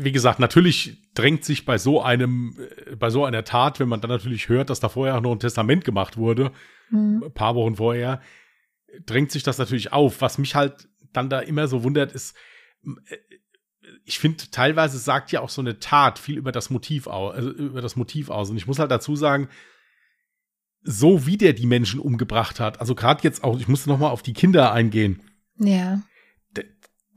wie 0.00 0.12
gesagt, 0.12 0.38
natürlich 0.38 1.02
drängt 1.14 1.44
sich 1.44 1.64
bei 1.64 1.76
so 1.76 2.00
einem, 2.00 2.56
äh, 2.86 2.96
bei 2.96 3.10
so 3.10 3.24
einer 3.24 3.44
Tat, 3.44 3.80
wenn 3.80 3.88
man 3.88 4.00
dann 4.00 4.10
natürlich 4.10 4.48
hört, 4.48 4.70
dass 4.70 4.80
da 4.80 4.88
vorher 4.88 5.16
auch 5.16 5.20
noch 5.20 5.32
ein 5.32 5.40
Testament 5.40 5.84
gemacht 5.84 6.16
wurde, 6.16 6.52
mhm. 6.90 7.24
ein 7.24 7.34
paar 7.34 7.54
Wochen 7.54 7.76
vorher, 7.76 8.22
drängt 9.04 9.32
sich 9.32 9.42
das 9.42 9.58
natürlich 9.58 9.92
auf. 9.92 10.20
Was 10.20 10.38
mich 10.38 10.54
halt 10.54 10.88
dann 11.12 11.28
da 11.28 11.40
immer 11.40 11.66
so 11.66 11.82
wundert, 11.82 12.12
ist, 12.12 12.36
äh, 12.84 13.16
ich 14.04 14.18
finde, 14.18 14.44
teilweise 14.50 14.98
sagt 14.98 15.32
ja 15.32 15.40
auch 15.40 15.48
so 15.48 15.60
eine 15.60 15.80
Tat 15.80 16.18
viel 16.18 16.38
über 16.38 16.52
das 16.52 16.70
Motiv 16.70 17.06
aus, 17.06 17.34
also 17.34 17.50
über 17.50 17.82
das 17.82 17.96
Motiv 17.96 18.30
aus. 18.30 18.50
Und 18.50 18.56
ich 18.56 18.66
muss 18.66 18.78
halt 18.78 18.90
dazu 18.90 19.16
sagen, 19.16 19.48
so 20.82 21.26
wie 21.26 21.36
der 21.36 21.54
die 21.54 21.66
Menschen 21.66 21.98
umgebracht 21.98 22.60
hat, 22.60 22.80
also 22.80 22.94
gerade 22.94 23.22
jetzt 23.24 23.42
auch, 23.42 23.58
ich 23.58 23.68
musste 23.68 23.88
noch 23.88 23.98
mal 23.98 24.10
auf 24.10 24.22
die 24.22 24.32
Kinder 24.32 24.72
eingehen. 24.72 25.22
Ja 25.56 26.02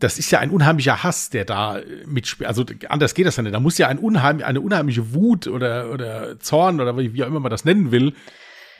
das 0.02 0.18
ist 0.18 0.32
ja 0.32 0.40
ein 0.40 0.50
unheimlicher 0.50 1.04
Hass, 1.04 1.30
der 1.30 1.46
da 1.46 1.80
mitspielt. 2.06 2.48
Also 2.48 2.66
anders 2.90 3.14
geht 3.14 3.26
das 3.28 3.38
ja 3.38 3.44
nicht. 3.44 3.54
Da 3.54 3.60
muss 3.60 3.78
ja 3.78 3.88
ein 3.88 4.00
unheim, 4.00 4.42
eine 4.44 4.60
unheimliche 4.60 5.14
Wut 5.14 5.48
oder, 5.48 5.92
oder 5.92 6.40
Zorn 6.40 6.82
oder 6.82 6.98
wie 6.98 7.24
auch 7.24 7.28
immer 7.28 7.40
man 7.40 7.52
das 7.52 7.66
nennen 7.66 7.92
will. 7.92 8.14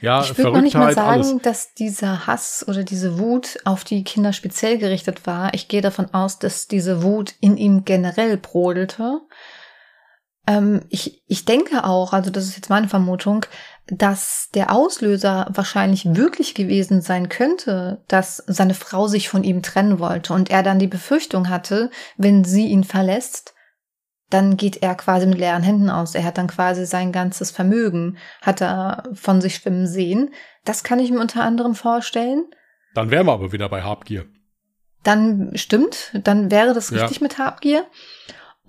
Ja, 0.02 0.24
ich 0.24 0.36
würde 0.36 0.52
noch 0.52 0.62
nicht 0.62 0.76
mal 0.76 0.94
sagen, 0.96 1.10
alles. 1.10 1.38
dass 1.44 1.76
dieser 1.76 2.26
Hass 2.26 2.66
oder 2.68 2.84
diese 2.84 3.20
Wut 3.20 3.60
auf 3.66 3.84
die 3.84 4.04
Kinder 4.04 4.34
speziell 4.34 4.80
gerichtet 4.80 5.28
war. 5.28 5.54
Ich 5.54 5.68
gehe 5.68 5.82
davon 5.82 6.12
aus, 6.12 6.40
dass 6.40 6.68
diese 6.68 7.04
Wut 7.04 7.36
in 7.40 7.56
ihm 7.56 7.86
generell 7.86 8.38
brodelte. 8.38 9.22
Ähm, 10.48 10.82
ich, 10.90 11.24
ich 11.28 11.46
denke 11.46 11.84
auch, 11.84 12.14
also 12.14 12.32
das 12.32 12.46
ist 12.46 12.56
jetzt 12.56 12.72
meine 12.72 12.90
Vermutung, 12.90 13.46
dass 13.92 14.50
der 14.54 14.74
Auslöser 14.74 15.48
wahrscheinlich 15.54 16.16
wirklich 16.16 16.56
gewesen 16.56 17.02
sein 17.02 17.28
könnte, 17.28 18.02
dass 18.08 18.38
seine 18.48 18.74
Frau 18.74 19.08
sich 19.08 19.28
von 19.28 19.44
ihm 19.44 19.62
trennen 19.62 20.00
wollte 20.00 20.34
und 20.34 20.50
er 20.50 20.64
dann 20.64 20.80
die 20.80 20.88
Befürchtung 20.88 21.50
hatte, 21.50 21.92
wenn 22.16 22.46
sie 22.46 22.68
ihn 22.68 22.86
verlässt, 22.86 23.54
dann 24.30 24.56
geht 24.56 24.82
er 24.82 24.96
quasi 24.96 25.28
mit 25.28 25.38
leeren 25.38 25.62
Händen 25.62 25.90
aus. 25.90 26.16
Er 26.16 26.24
hat 26.24 26.38
dann 26.38 26.48
quasi 26.48 26.86
sein 26.86 27.12
ganzes 27.12 27.52
Vermögen, 27.52 28.18
hat 28.42 28.62
er 28.62 29.04
von 29.14 29.42
sich 29.42 29.56
schwimmen 29.56 29.88
sehen. 29.88 30.34
Das 30.64 30.86
kann 30.86 31.00
ich 31.00 31.12
mir 31.12 31.20
unter 31.20 31.44
anderem 31.44 31.76
vorstellen. 31.76 32.46
Dann 32.96 33.12
wären 33.12 33.26
wir 33.28 33.34
aber 33.34 33.52
wieder 33.52 33.68
bei 33.68 33.84
Habgier. 33.84 34.26
Dann 35.04 35.52
stimmt, 35.56 36.12
dann 36.24 36.50
wäre 36.50 36.74
das 36.74 36.94
richtig 36.94 37.18
Ja. 37.18 37.24
mit 37.24 37.38
Habgier. 37.40 37.86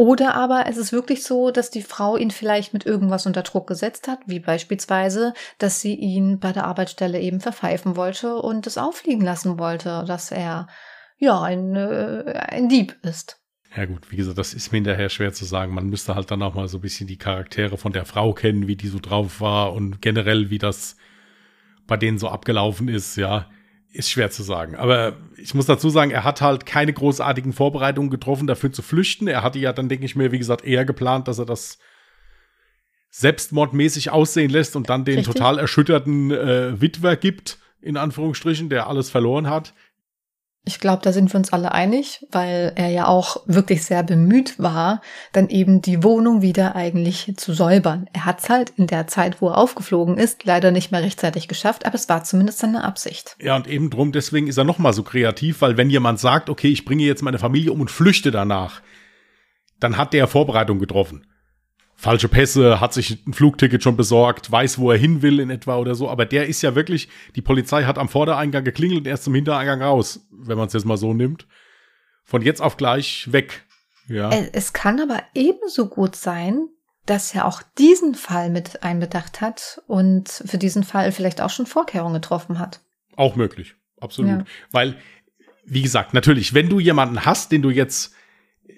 Oder 0.02 0.34
aber 0.34 0.66
es 0.66 0.78
ist 0.78 0.90
wirklich 0.90 1.22
so, 1.22 1.52
dass 1.52 1.70
die 1.70 1.80
Frau 1.80 2.16
ihn 2.16 2.32
vielleicht 2.32 2.72
mit 2.72 2.84
irgendwas 2.84 3.24
unter 3.24 3.42
Druck 3.44 3.68
gesetzt 3.68 4.08
hat, 4.08 4.18
wie 4.26 4.40
beispielsweise, 4.40 5.32
dass 5.58 5.80
sie 5.80 5.94
ihn 5.94 6.40
bei 6.40 6.50
der 6.50 6.64
Arbeitsstelle 6.64 7.20
eben 7.20 7.38
verpfeifen 7.38 7.94
wollte 7.94 8.34
und 8.34 8.66
es 8.66 8.78
auffliegen 8.78 9.24
lassen 9.24 9.60
wollte, 9.60 10.02
dass 10.04 10.32
er 10.32 10.66
ja 11.18 11.40
ein, 11.40 11.76
äh, 11.76 12.32
ein 12.48 12.68
Dieb 12.68 12.96
ist. 13.02 13.40
Ja 13.76 13.84
gut, 13.84 14.10
wie 14.10 14.16
gesagt, 14.16 14.38
das 14.38 14.54
ist 14.54 14.72
mir 14.72 14.78
hinterher 14.78 15.08
schwer 15.08 15.32
zu 15.32 15.44
sagen. 15.44 15.72
Man 15.72 15.86
müsste 15.86 16.16
halt 16.16 16.32
dann 16.32 16.42
auch 16.42 16.54
mal 16.54 16.66
so 16.66 16.78
ein 16.78 16.82
bisschen 16.82 17.06
die 17.06 17.16
Charaktere 17.16 17.78
von 17.78 17.92
der 17.92 18.04
Frau 18.04 18.32
kennen, 18.32 18.66
wie 18.66 18.74
die 18.74 18.88
so 18.88 18.98
drauf 18.98 19.40
war 19.40 19.72
und 19.72 20.02
generell, 20.02 20.50
wie 20.50 20.58
das 20.58 20.96
bei 21.86 21.96
denen 21.96 22.18
so 22.18 22.26
abgelaufen 22.28 22.88
ist, 22.88 23.14
ja. 23.14 23.48
Ist 23.92 24.10
schwer 24.10 24.30
zu 24.30 24.42
sagen. 24.42 24.74
Aber 24.74 25.16
ich 25.36 25.54
muss 25.54 25.66
dazu 25.66 25.90
sagen, 25.90 26.10
er 26.10 26.24
hat 26.24 26.40
halt 26.40 26.64
keine 26.64 26.92
großartigen 26.92 27.52
Vorbereitungen 27.52 28.10
getroffen, 28.10 28.46
dafür 28.46 28.72
zu 28.72 28.80
flüchten. 28.80 29.28
Er 29.28 29.42
hatte 29.42 29.58
ja 29.58 29.72
dann, 29.72 29.90
denke 29.90 30.06
ich 30.06 30.16
mir, 30.16 30.32
wie 30.32 30.38
gesagt, 30.38 30.64
eher 30.64 30.86
geplant, 30.86 31.28
dass 31.28 31.38
er 31.38 31.44
das 31.44 31.78
selbstmordmäßig 33.10 34.10
aussehen 34.10 34.50
lässt 34.50 34.74
und 34.74 34.88
dann 34.88 35.04
den 35.04 35.16
Richtig. 35.18 35.34
total 35.34 35.58
erschütterten 35.58 36.30
äh, 36.30 36.80
Witwer 36.80 37.16
gibt, 37.16 37.58
in 37.82 37.98
Anführungsstrichen, 37.98 38.70
der 38.70 38.86
alles 38.86 39.10
verloren 39.10 39.50
hat. 39.50 39.74
Ich 40.64 40.78
glaube, 40.78 41.02
da 41.02 41.12
sind 41.12 41.32
wir 41.32 41.38
uns 41.38 41.52
alle 41.52 41.72
einig, 41.72 42.24
weil 42.30 42.72
er 42.76 42.88
ja 42.88 43.08
auch 43.08 43.42
wirklich 43.46 43.84
sehr 43.84 44.04
bemüht 44.04 44.60
war, 44.60 45.00
dann 45.32 45.48
eben 45.48 45.82
die 45.82 46.04
Wohnung 46.04 46.40
wieder 46.40 46.76
eigentlich 46.76 47.34
zu 47.36 47.52
säubern. 47.52 48.08
Er 48.12 48.26
hat 48.26 48.40
es 48.40 48.48
halt 48.48 48.72
in 48.76 48.86
der 48.86 49.08
Zeit, 49.08 49.42
wo 49.42 49.48
er 49.48 49.58
aufgeflogen 49.58 50.18
ist, 50.18 50.44
leider 50.44 50.70
nicht 50.70 50.92
mehr 50.92 51.02
rechtzeitig 51.02 51.48
geschafft, 51.48 51.84
aber 51.84 51.96
es 51.96 52.08
war 52.08 52.22
zumindest 52.22 52.60
seine 52.60 52.84
Absicht. 52.84 53.36
Ja, 53.40 53.56
und 53.56 53.66
eben 53.66 53.90
drum, 53.90 54.12
deswegen 54.12 54.46
ist 54.46 54.56
er 54.56 54.62
noch 54.62 54.78
mal 54.78 54.92
so 54.92 55.02
kreativ, 55.02 55.62
weil 55.62 55.76
wenn 55.76 55.90
jemand 55.90 56.20
sagt, 56.20 56.48
okay, 56.48 56.68
ich 56.68 56.84
bringe 56.84 57.02
jetzt 57.02 57.22
meine 57.22 57.40
Familie 57.40 57.72
um 57.72 57.80
und 57.80 57.90
flüchte 57.90 58.30
danach, 58.30 58.82
dann 59.80 59.96
hat 59.96 60.12
der 60.12 60.28
Vorbereitung 60.28 60.78
getroffen. 60.78 61.26
Falsche 61.94 62.28
Pässe, 62.28 62.80
hat 62.80 62.92
sich 62.94 63.24
ein 63.26 63.32
Flugticket 63.32 63.82
schon 63.82 63.96
besorgt, 63.96 64.50
weiß, 64.50 64.78
wo 64.78 64.90
er 64.90 64.98
hin 64.98 65.22
will 65.22 65.38
in 65.38 65.50
etwa 65.50 65.76
oder 65.76 65.94
so, 65.94 66.08
aber 66.08 66.26
der 66.26 66.48
ist 66.48 66.62
ja 66.62 66.74
wirklich, 66.74 67.08
die 67.36 67.42
Polizei 67.42 67.84
hat 67.84 67.98
am 67.98 68.08
Vordereingang 68.08 68.64
geklingelt 68.64 69.00
und 69.00 69.06
er 69.06 69.14
ist 69.14 69.24
zum 69.24 69.34
Hintereingang 69.34 69.82
raus, 69.82 70.26
wenn 70.30 70.58
man 70.58 70.66
es 70.66 70.72
jetzt 70.72 70.84
mal 70.84 70.96
so 70.96 71.14
nimmt. 71.14 71.46
Von 72.24 72.42
jetzt 72.42 72.60
auf 72.60 72.76
gleich 72.76 73.30
weg. 73.32 73.64
Ja. 74.08 74.30
Äh, 74.30 74.50
Es 74.52 74.72
kann 74.72 75.00
aber 75.00 75.22
ebenso 75.34 75.88
gut 75.88 76.16
sein, 76.16 76.68
dass 77.06 77.34
er 77.34 77.46
auch 77.46 77.62
diesen 77.78 78.14
Fall 78.14 78.50
mit 78.50 78.82
einbedacht 78.82 79.40
hat 79.40 79.82
und 79.86 80.28
für 80.28 80.58
diesen 80.58 80.84
Fall 80.84 81.12
vielleicht 81.12 81.40
auch 81.40 81.50
schon 81.50 81.66
Vorkehrungen 81.66 82.14
getroffen 82.14 82.58
hat. 82.58 82.80
Auch 83.16 83.36
möglich, 83.36 83.74
absolut. 84.00 84.30
Ja. 84.30 84.44
Weil, 84.70 84.96
wie 85.64 85.82
gesagt, 85.82 86.14
natürlich, 86.14 86.54
wenn 86.54 86.68
du 86.68 86.80
jemanden 86.80 87.24
hast, 87.24 87.52
den 87.52 87.62
du 87.62 87.70
jetzt, 87.70 88.14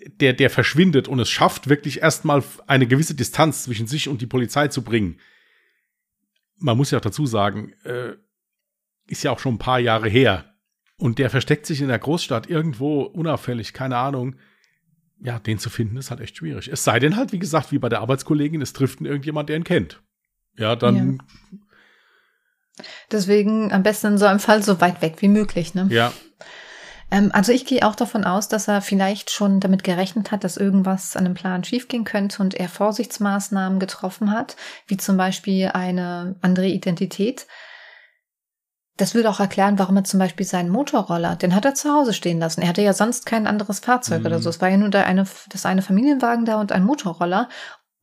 der, 0.07 0.33
der 0.33 0.50
verschwindet 0.50 1.09
und 1.09 1.18
es 1.18 1.30
schafft, 1.30 1.68
wirklich 1.68 2.02
erstmal 2.02 2.42
eine 2.66 2.87
gewisse 2.87 3.14
Distanz 3.14 3.64
zwischen 3.64 3.87
sich 3.87 4.09
und 4.09 4.20
die 4.20 4.26
Polizei 4.26 4.68
zu 4.68 4.83
bringen, 4.83 5.18
man 6.59 6.76
muss 6.76 6.90
ja 6.90 6.98
auch 6.98 7.02
dazu 7.02 7.26
sagen, 7.26 7.72
äh, 7.85 8.12
ist 9.07 9.22
ja 9.22 9.30
auch 9.30 9.38
schon 9.38 9.54
ein 9.54 9.59
paar 9.59 9.80
Jahre 9.80 10.09
her. 10.09 10.54
Und 10.96 11.18
der 11.18 11.28
versteckt 11.28 11.66
sich 11.66 11.80
in 11.80 11.88
der 11.88 11.98
Großstadt 11.98 12.48
irgendwo 12.48 13.02
unauffällig, 13.02 13.72
keine 13.72 13.96
Ahnung. 13.96 14.37
Ja, 15.20 15.38
den 15.38 15.59
zu 15.59 15.70
finden 15.70 15.96
ist 15.96 16.11
halt 16.11 16.20
echt 16.20 16.37
schwierig. 16.37 16.68
Es 16.68 16.85
sei 16.85 16.98
denn 16.98 17.16
halt, 17.16 17.33
wie 17.33 17.38
gesagt, 17.38 17.72
wie 17.72 17.78
bei 17.78 17.88
der 17.88 18.00
Arbeitskollegin, 18.00 18.62
es 18.62 18.72
trifft 18.72 19.00
ihn 19.00 19.07
irgendjemand, 19.07 19.48
der 19.48 19.57
ihn 19.57 19.64
kennt. 19.64 20.02
Ja, 20.57 20.76
dann, 20.76 21.20
Deswegen 23.11 23.72
am 23.72 23.83
besten 23.83 24.09
in 24.09 24.18
so 24.18 24.26
einem 24.26 24.40
Fall 24.40 24.62
so 24.62 24.80
weit 24.80 25.00
weg 25.00 25.16
wie 25.20 25.28
möglich. 25.28 25.74
Ne? 25.74 25.87
ja, 25.90 26.12
Ähm, 27.14 27.31
also 27.33 27.53
ich 27.53 27.64
gehe 27.64 27.87
auch 27.87 27.94
davon 27.94 28.24
aus, 28.24 28.48
dass 28.48 28.66
er 28.68 28.81
vielleicht 28.83 29.31
schon 29.31 29.61
damit 29.61 29.85
gerechnet 29.85 30.33
hat, 30.33 30.42
dass 30.42 30.57
irgendwas 30.57 31.16
an 31.16 31.24
dem 31.24 31.35
Plan 31.35 31.62
schiefgehen 31.62 32.05
könnte 32.05 32.42
und 32.42 32.55
er 32.55 32.68
Vorsichtsmaßnahmen 32.68 33.79
getroffen 33.79 34.33
hat, 34.33 34.57
wie 34.88 34.96
zum 34.96 35.16
Beispiel 35.16 35.68
eine 35.72 36.37
andere 36.42 36.66
Identität. 36.66 37.46
Das 38.96 39.14
würde 39.14 39.29
auch 39.31 39.40
erklären, 39.40 39.79
warum 39.79 39.96
er 39.96 40.05
zum 40.05 40.20
Beispiel 40.20 40.46
seinen 40.46 40.70
Motorroller, 40.70 41.35
den 41.37 41.55
hat 41.55 41.64
er 41.64 41.74
zu 41.74 41.92
Hause 41.92 42.14
stehen 42.14 42.38
lassen. 42.38 42.62
Er 42.62 42.68
hatte 42.68 42.83
ja 42.83 42.92
sonst 42.92 43.27
kein 43.27 43.46
anderes 43.46 43.81
Fahrzeug 43.81 44.20
Mhm. 44.20 44.27
oder 44.27 44.38
so. 44.40 44.50
Es 44.50 44.61
war 44.61 44.68
ja 44.68 44.77
nur 44.77 44.88
der 44.90 45.07
eine, 45.07 45.24
das 45.50 45.66
eine 45.66 45.83
Familienwagen 45.83 46.44
da 46.44 46.61
und 46.61 46.70
ein 46.72 46.85
Motorroller. 46.85 47.48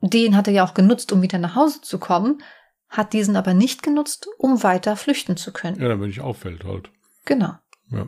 Den 0.01 0.35
hat 0.35 0.47
er 0.47 0.53
ja 0.53 0.65
auch 0.65 0.73
genutzt, 0.73 1.11
um 1.11 1.21
wieder 1.21 1.37
nach 1.37 1.55
Hause 1.55 1.81
zu 1.81 1.97
kommen, 1.99 2.41
hat 2.89 3.13
diesen 3.13 3.37
aber 3.37 3.53
nicht 3.53 3.83
genutzt, 3.83 4.27
um 4.37 4.63
weiter 4.63 4.97
flüchten 4.97 5.37
zu 5.37 5.53
können. 5.53 5.79
ja, 5.81 5.95
bin 5.95 6.09
ich 6.09 6.19
auffällt 6.21 6.63
halt. 6.65 6.89
Genau. 7.25 7.53
Ja. 7.89 8.07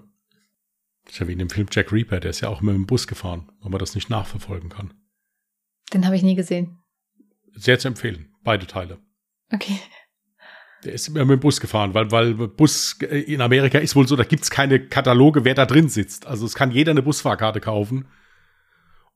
Ist 1.08 1.20
ja 1.20 1.28
wie 1.28 1.34
in 1.34 1.40
dem 1.40 1.50
Film 1.50 1.68
Jack 1.72 1.92
Reaper, 1.92 2.20
der 2.20 2.30
ist 2.32 2.42
ja 2.42 2.50
auch 2.50 2.62
mit 2.62 2.74
dem 2.76 2.86
Bus 2.86 3.08
gefahren, 3.08 3.52
weil 3.62 3.72
man 3.72 3.80
das 3.80 3.96
nicht 3.96 4.10
nachverfolgen 4.10 4.70
kann. 4.70 4.94
Den 5.94 6.06
habe 6.06 6.16
ich 6.16 6.24
nie 6.24 6.36
gesehen. 6.36 6.80
Sehr 7.54 7.78
zu 7.78 7.88
empfehlen, 7.88 8.34
beide 8.44 8.66
Teile. 8.66 9.00
Okay. 9.52 9.78
Der 10.84 10.94
ist 10.94 11.08
immer 11.08 11.24
mit 11.26 11.38
dem 11.38 11.40
Bus 11.40 11.62
gefahren, 11.62 11.94
weil, 11.94 12.12
weil 12.12 12.34
Bus 12.34 12.94
in 12.94 13.42
Amerika 13.42 13.78
ist 13.80 13.96
wohl 13.96 14.08
so, 14.08 14.16
da 14.16 14.24
gibt's 14.24 14.50
keine 14.50 14.80
Kataloge, 14.88 15.46
wer 15.46 15.54
da 15.54 15.66
drin 15.66 15.88
sitzt. 15.88 16.26
Also 16.26 16.46
es 16.46 16.56
kann 16.56 16.72
jeder 16.72 16.92
eine 16.92 17.02
Busfahrkarte 17.02 17.62
kaufen, 17.62 18.08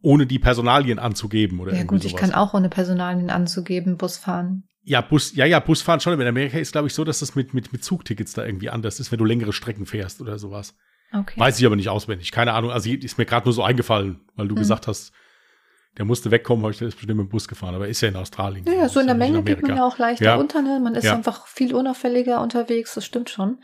ohne 0.02 0.28
die 0.28 0.40
Personalien 0.40 1.00
anzugeben 1.00 1.60
oder 1.60 1.74
Ja 1.74 1.84
gut, 1.84 2.06
ich 2.06 2.12
sowas. 2.12 2.22
kann 2.22 2.34
auch 2.34 2.54
ohne 2.54 2.70
Personalien 2.70 3.30
anzugeben, 3.30 3.98
Bus 3.98 4.18
fahren. 4.18 4.64
Ja, 4.84 5.02
Bus, 5.02 5.36
ja, 5.36 5.46
ja, 5.46 5.60
Busfahren 5.60 6.00
schon, 6.00 6.14
aber 6.14 6.22
in 6.22 6.30
Amerika 6.30 6.58
ist, 6.58 6.72
glaube 6.72 6.88
ich, 6.88 6.94
so, 6.94 7.04
dass 7.04 7.20
das 7.20 7.36
mit, 7.36 7.54
mit, 7.54 7.74
mit 7.74 7.84
Zugtickets 7.84 8.34
da 8.34 8.46
irgendwie 8.46 8.70
anders 8.70 9.02
ist, 9.02 9.12
wenn 9.12 9.20
du 9.20 9.26
längere 9.26 9.52
Strecken 9.52 9.86
fährst 9.86 10.22
oder 10.22 10.40
sowas. 10.40 10.76
Okay. 11.14 11.40
Weiß 11.40 11.60
ich 11.60 11.66
aber 11.66 11.76
nicht 11.76 11.90
auswendig. 11.90 12.32
Keine 12.32 12.54
Ahnung. 12.54 12.72
Also 12.72 12.90
ist 12.90 13.18
mir 13.18 13.26
gerade 13.26 13.46
nur 13.46 13.54
so 13.54 13.64
eingefallen, 13.64 14.20
weil 14.36 14.48
du 14.48 14.56
Mhm. 14.56 14.60
gesagt 14.60 14.88
hast, 14.88 15.14
der 15.98 16.06
musste 16.06 16.30
wegkommen, 16.32 16.64
weil 16.64 16.72
ich 16.72 16.82
ist 16.82 16.96
bestimmt 16.96 17.18
mit 17.18 17.28
dem 17.28 17.30
Bus 17.30 17.48
gefahren. 17.48 17.74
Aber 17.76 17.88
ist 17.88 18.02
ja 18.02 18.10
in 18.10 18.16
Australien. 18.16 18.66
ja, 18.68 18.74
ja, 18.74 18.90
so 18.90 19.00
in 19.00 19.08
der 19.08 19.16
nicht 19.16 19.32
Menge 19.32 19.44
geht 19.44 19.62
man 19.62 19.76
ja 19.78 19.86
auch 19.86 19.98
leichter 19.98 20.26
Ja. 20.26 20.36
unter, 20.36 20.62
ne? 20.62 20.80
Man 20.80 20.96
ist 20.96 21.06
Ja. 21.06 21.14
einfach 21.16 21.48
viel 21.48 21.74
unauffälliger 21.74 22.42
unterwegs, 22.42 22.94
das 22.94 23.06
stimmt 23.06 23.30
schon. 23.30 23.60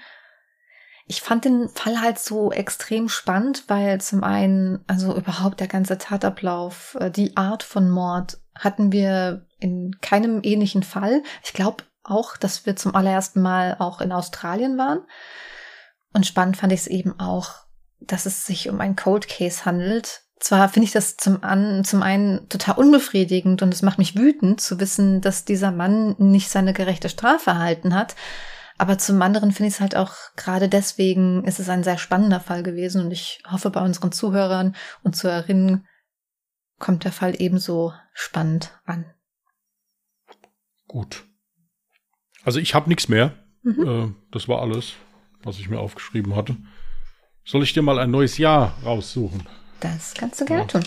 Ich 1.05 1.21
fand 1.21 1.43
den 1.43 1.67
Fall 1.67 1.99
halt 2.01 2.17
so 2.17 2.51
extrem 2.53 3.09
spannend, 3.09 3.65
weil 3.67 3.99
zum 3.99 4.23
einen, 4.23 4.83
also 4.87 5.15
überhaupt 5.15 5.59
der 5.59 5.67
ganze 5.67 5.97
Tatablauf, 5.97 6.95
äh, 6.99 7.11
die 7.11 7.35
Art 7.35 7.61
von 7.61 7.89
Mord 7.89 8.37
hatten 8.55 8.91
wir 8.93 9.45
in 9.59 9.97
keinem 10.01 10.39
ähnlichen 10.43 10.81
Fall. 10.81 11.21
Ich 11.43 11.51
glaube 11.53 11.83
auch, 12.03 12.37
dass 12.37 12.65
wir 12.65 12.77
zum 12.77 12.95
allerersten 12.95 13.41
Mal 13.41 13.75
auch 13.79 13.99
in 13.99 14.11
Australien 14.13 14.77
waren. 14.77 15.01
Und 16.13 16.25
spannend 16.25 16.57
fand 16.57 16.71
ich 16.71 16.81
es 16.81 16.87
eben 16.87 17.19
auch, 17.19 17.51
dass 17.99 18.25
es 18.25 18.45
sich 18.45 18.69
um 18.69 18.79
ein 18.79 18.95
Cold 18.95 19.27
Case 19.27 19.65
handelt. 19.65 20.21
Zwar 20.39 20.69
finde 20.69 20.85
ich 20.85 20.91
das 20.91 21.17
zum, 21.17 21.43
an, 21.43 21.83
zum 21.83 22.03
einen 22.03 22.49
total 22.49 22.75
unbefriedigend 22.75 23.61
und 23.61 23.73
es 23.73 23.81
macht 23.81 23.97
mich 23.97 24.15
wütend 24.15 24.59
zu 24.61 24.79
wissen, 24.79 25.21
dass 25.21 25.45
dieser 25.45 25.71
Mann 25.71 26.15
nicht 26.19 26.49
seine 26.49 26.73
gerechte 26.73 27.09
Strafe 27.09 27.51
erhalten 27.51 27.95
hat. 27.95 28.15
Aber 28.77 28.97
zum 28.97 29.21
anderen 29.21 29.51
finde 29.51 29.69
ich 29.69 29.75
es 29.75 29.79
halt 29.79 29.95
auch 29.95 30.13
gerade 30.35 30.67
deswegen 30.67 31.43
ist 31.45 31.59
es 31.59 31.69
ein 31.69 31.83
sehr 31.83 31.97
spannender 31.97 32.39
Fall 32.39 32.63
gewesen 32.63 33.05
und 33.05 33.11
ich 33.11 33.41
hoffe 33.49 33.69
bei 33.69 33.81
unseren 33.81 34.11
Zuhörern 34.11 34.75
und 35.03 35.15
Zuhörerinnen 35.15 35.87
kommt 36.79 37.05
der 37.05 37.11
Fall 37.11 37.35
ebenso 37.39 37.93
spannend 38.13 38.77
an. 38.85 39.05
Gut. 40.87 41.23
Also 42.43 42.59
ich 42.59 42.75
habe 42.75 42.89
nichts 42.89 43.07
mehr. 43.07 43.33
Mhm. 43.61 43.87
Äh, 43.87 44.13
das 44.31 44.47
war 44.49 44.61
alles, 44.61 44.95
was 45.45 45.59
ich 45.59 45.69
mir 45.69 45.79
aufgeschrieben 45.79 46.35
hatte. 46.35 46.57
Soll 47.45 47.63
ich 47.63 47.73
dir 47.73 47.81
mal 47.81 47.99
ein 47.99 48.11
neues 48.11 48.37
Jahr 48.37 48.77
raussuchen? 48.83 49.47
Das 49.79 50.13
kannst 50.13 50.39
du 50.41 50.45
gerne 50.45 50.67
tun. 50.67 50.83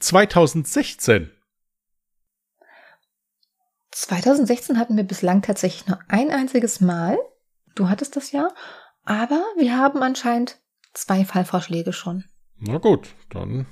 ...2016. 0.00 1.30
2016 3.90 4.78
hatten 4.78 4.96
wir 4.96 5.04
bislang 5.04 5.42
tatsächlich 5.42 5.88
nur 5.88 5.98
ein 6.06 6.30
einziges 6.30 6.80
Mal. 6.80 7.18
Du 7.74 7.88
hattest 7.88 8.14
das 8.14 8.30
ja. 8.30 8.48
Aber 9.04 9.42
wir 9.56 9.76
haben 9.76 10.02
anscheinend 10.02 10.60
zwei 10.92 11.24
Fallvorschläge 11.24 11.92
schon. 11.92 12.24
Na 12.58 12.78
gut, 12.78 13.14
dann... 13.30 13.66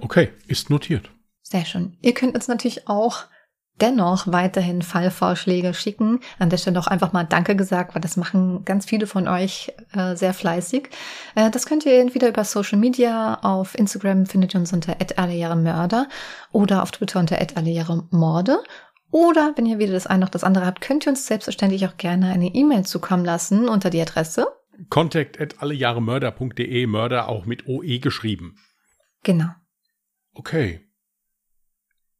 Okay, 0.00 0.32
ist 0.46 0.70
notiert. 0.70 1.10
Sehr 1.42 1.64
schön. 1.64 1.96
Ihr 2.00 2.14
könnt 2.14 2.34
uns 2.34 2.48
natürlich 2.48 2.88
auch 2.88 3.24
dennoch 3.80 4.26
weiterhin 4.26 4.82
Fallvorschläge 4.82 5.74
schicken. 5.74 6.20
An 6.38 6.50
der 6.50 6.56
Stelle 6.56 6.78
auch 6.78 6.86
einfach 6.86 7.12
mal 7.12 7.24
Danke 7.24 7.56
gesagt, 7.56 7.94
weil 7.94 8.02
das 8.02 8.16
machen 8.16 8.64
ganz 8.64 8.86
viele 8.86 9.06
von 9.06 9.28
euch 9.28 9.72
äh, 9.92 10.16
sehr 10.16 10.34
fleißig. 10.34 10.88
Äh, 11.34 11.50
das 11.50 11.66
könnt 11.66 11.86
ihr 11.86 12.00
entweder 12.00 12.28
über 12.28 12.44
Social 12.44 12.78
Media, 12.78 13.38
auf 13.42 13.76
Instagram 13.76 14.26
findet 14.26 14.54
ihr 14.54 14.60
uns 14.60 14.72
unter 14.72 14.96
@allejahremörder 15.16 16.08
oder 16.52 16.82
auf 16.82 16.90
Twitter 16.90 17.20
unter 17.20 17.38
@allejahremorde 17.56 18.58
Oder 19.10 19.54
wenn 19.56 19.66
ihr 19.66 19.78
weder 19.78 19.92
das 19.92 20.06
eine 20.06 20.20
noch 20.20 20.28
das 20.28 20.44
andere 20.44 20.66
habt, 20.66 20.80
könnt 20.80 21.06
ihr 21.06 21.10
uns 21.10 21.26
selbstverständlich 21.26 21.86
auch 21.86 21.96
gerne 21.96 22.30
eine 22.30 22.54
E-Mail 22.54 22.84
zukommen 22.84 23.24
lassen 23.24 23.68
unter 23.68 23.90
die 23.90 24.00
Adresse 24.00 24.46
contact 24.90 25.40
at 25.40 25.60
allejahremörder.de, 25.60 26.86
Mörder 26.86 27.28
auch 27.28 27.46
mit 27.46 27.66
OE 27.66 27.98
geschrieben. 27.98 28.56
Genau. 29.22 29.50
Okay. 30.32 30.80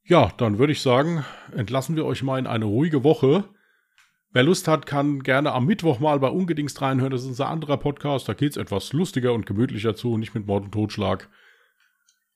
Ja, 0.03 0.31
dann 0.37 0.57
würde 0.57 0.73
ich 0.73 0.81
sagen, 0.81 1.23
entlassen 1.55 1.95
wir 1.95 2.05
euch 2.05 2.23
mal 2.23 2.39
in 2.39 2.47
eine 2.47 2.65
ruhige 2.65 3.03
Woche. 3.03 3.45
Wer 4.31 4.43
Lust 4.43 4.67
hat, 4.67 4.85
kann 4.85 5.23
gerne 5.23 5.53
am 5.53 5.65
Mittwoch 5.65 5.99
mal 5.99 6.19
bei 6.19 6.29
Ungedingst 6.29 6.81
reinhören. 6.81 7.11
Das 7.11 7.21
ist 7.21 7.27
unser 7.27 7.47
anderer 7.47 7.77
Podcast. 7.77 8.27
Da 8.27 8.33
geht 8.33 8.51
es 8.51 8.57
etwas 8.57 8.93
lustiger 8.93 9.33
und 9.33 9.45
gemütlicher 9.45 9.95
zu, 9.95 10.17
nicht 10.17 10.35
mit 10.35 10.45
Mord 10.45 10.65
und 10.65 10.71
Totschlag 10.71 11.29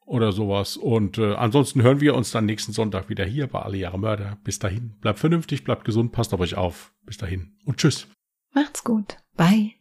oder 0.06 0.32
sowas. 0.32 0.78
Und 0.78 1.18
äh, 1.18 1.34
ansonsten 1.36 1.82
hören 1.82 2.02
wir 2.02 2.16
uns 2.16 2.32
dann 2.32 2.46
nächsten 2.46 2.74
Sonntag 2.74 3.10
wieder 3.10 3.26
hier 3.26 3.48
bei 3.48 3.62
Alle 3.62 3.78
Jahre 3.78 4.00
Mörder. 4.00 4.38
Bis 4.44 4.60
dahin, 4.60 4.96
bleibt 5.02 5.20
vernünftig, 5.20 5.64
bleibt 5.64 5.86
gesund, 5.86 6.12
passt 6.12 6.34
auf 6.34 6.40
euch 6.40 6.56
auf. 6.56 6.94
Bis 7.06 7.18
dahin 7.18 7.58
und 7.66 7.78
tschüss. 7.78 8.08
Macht's 8.54 8.84
gut. 8.84 9.18
Bye. 9.36 9.74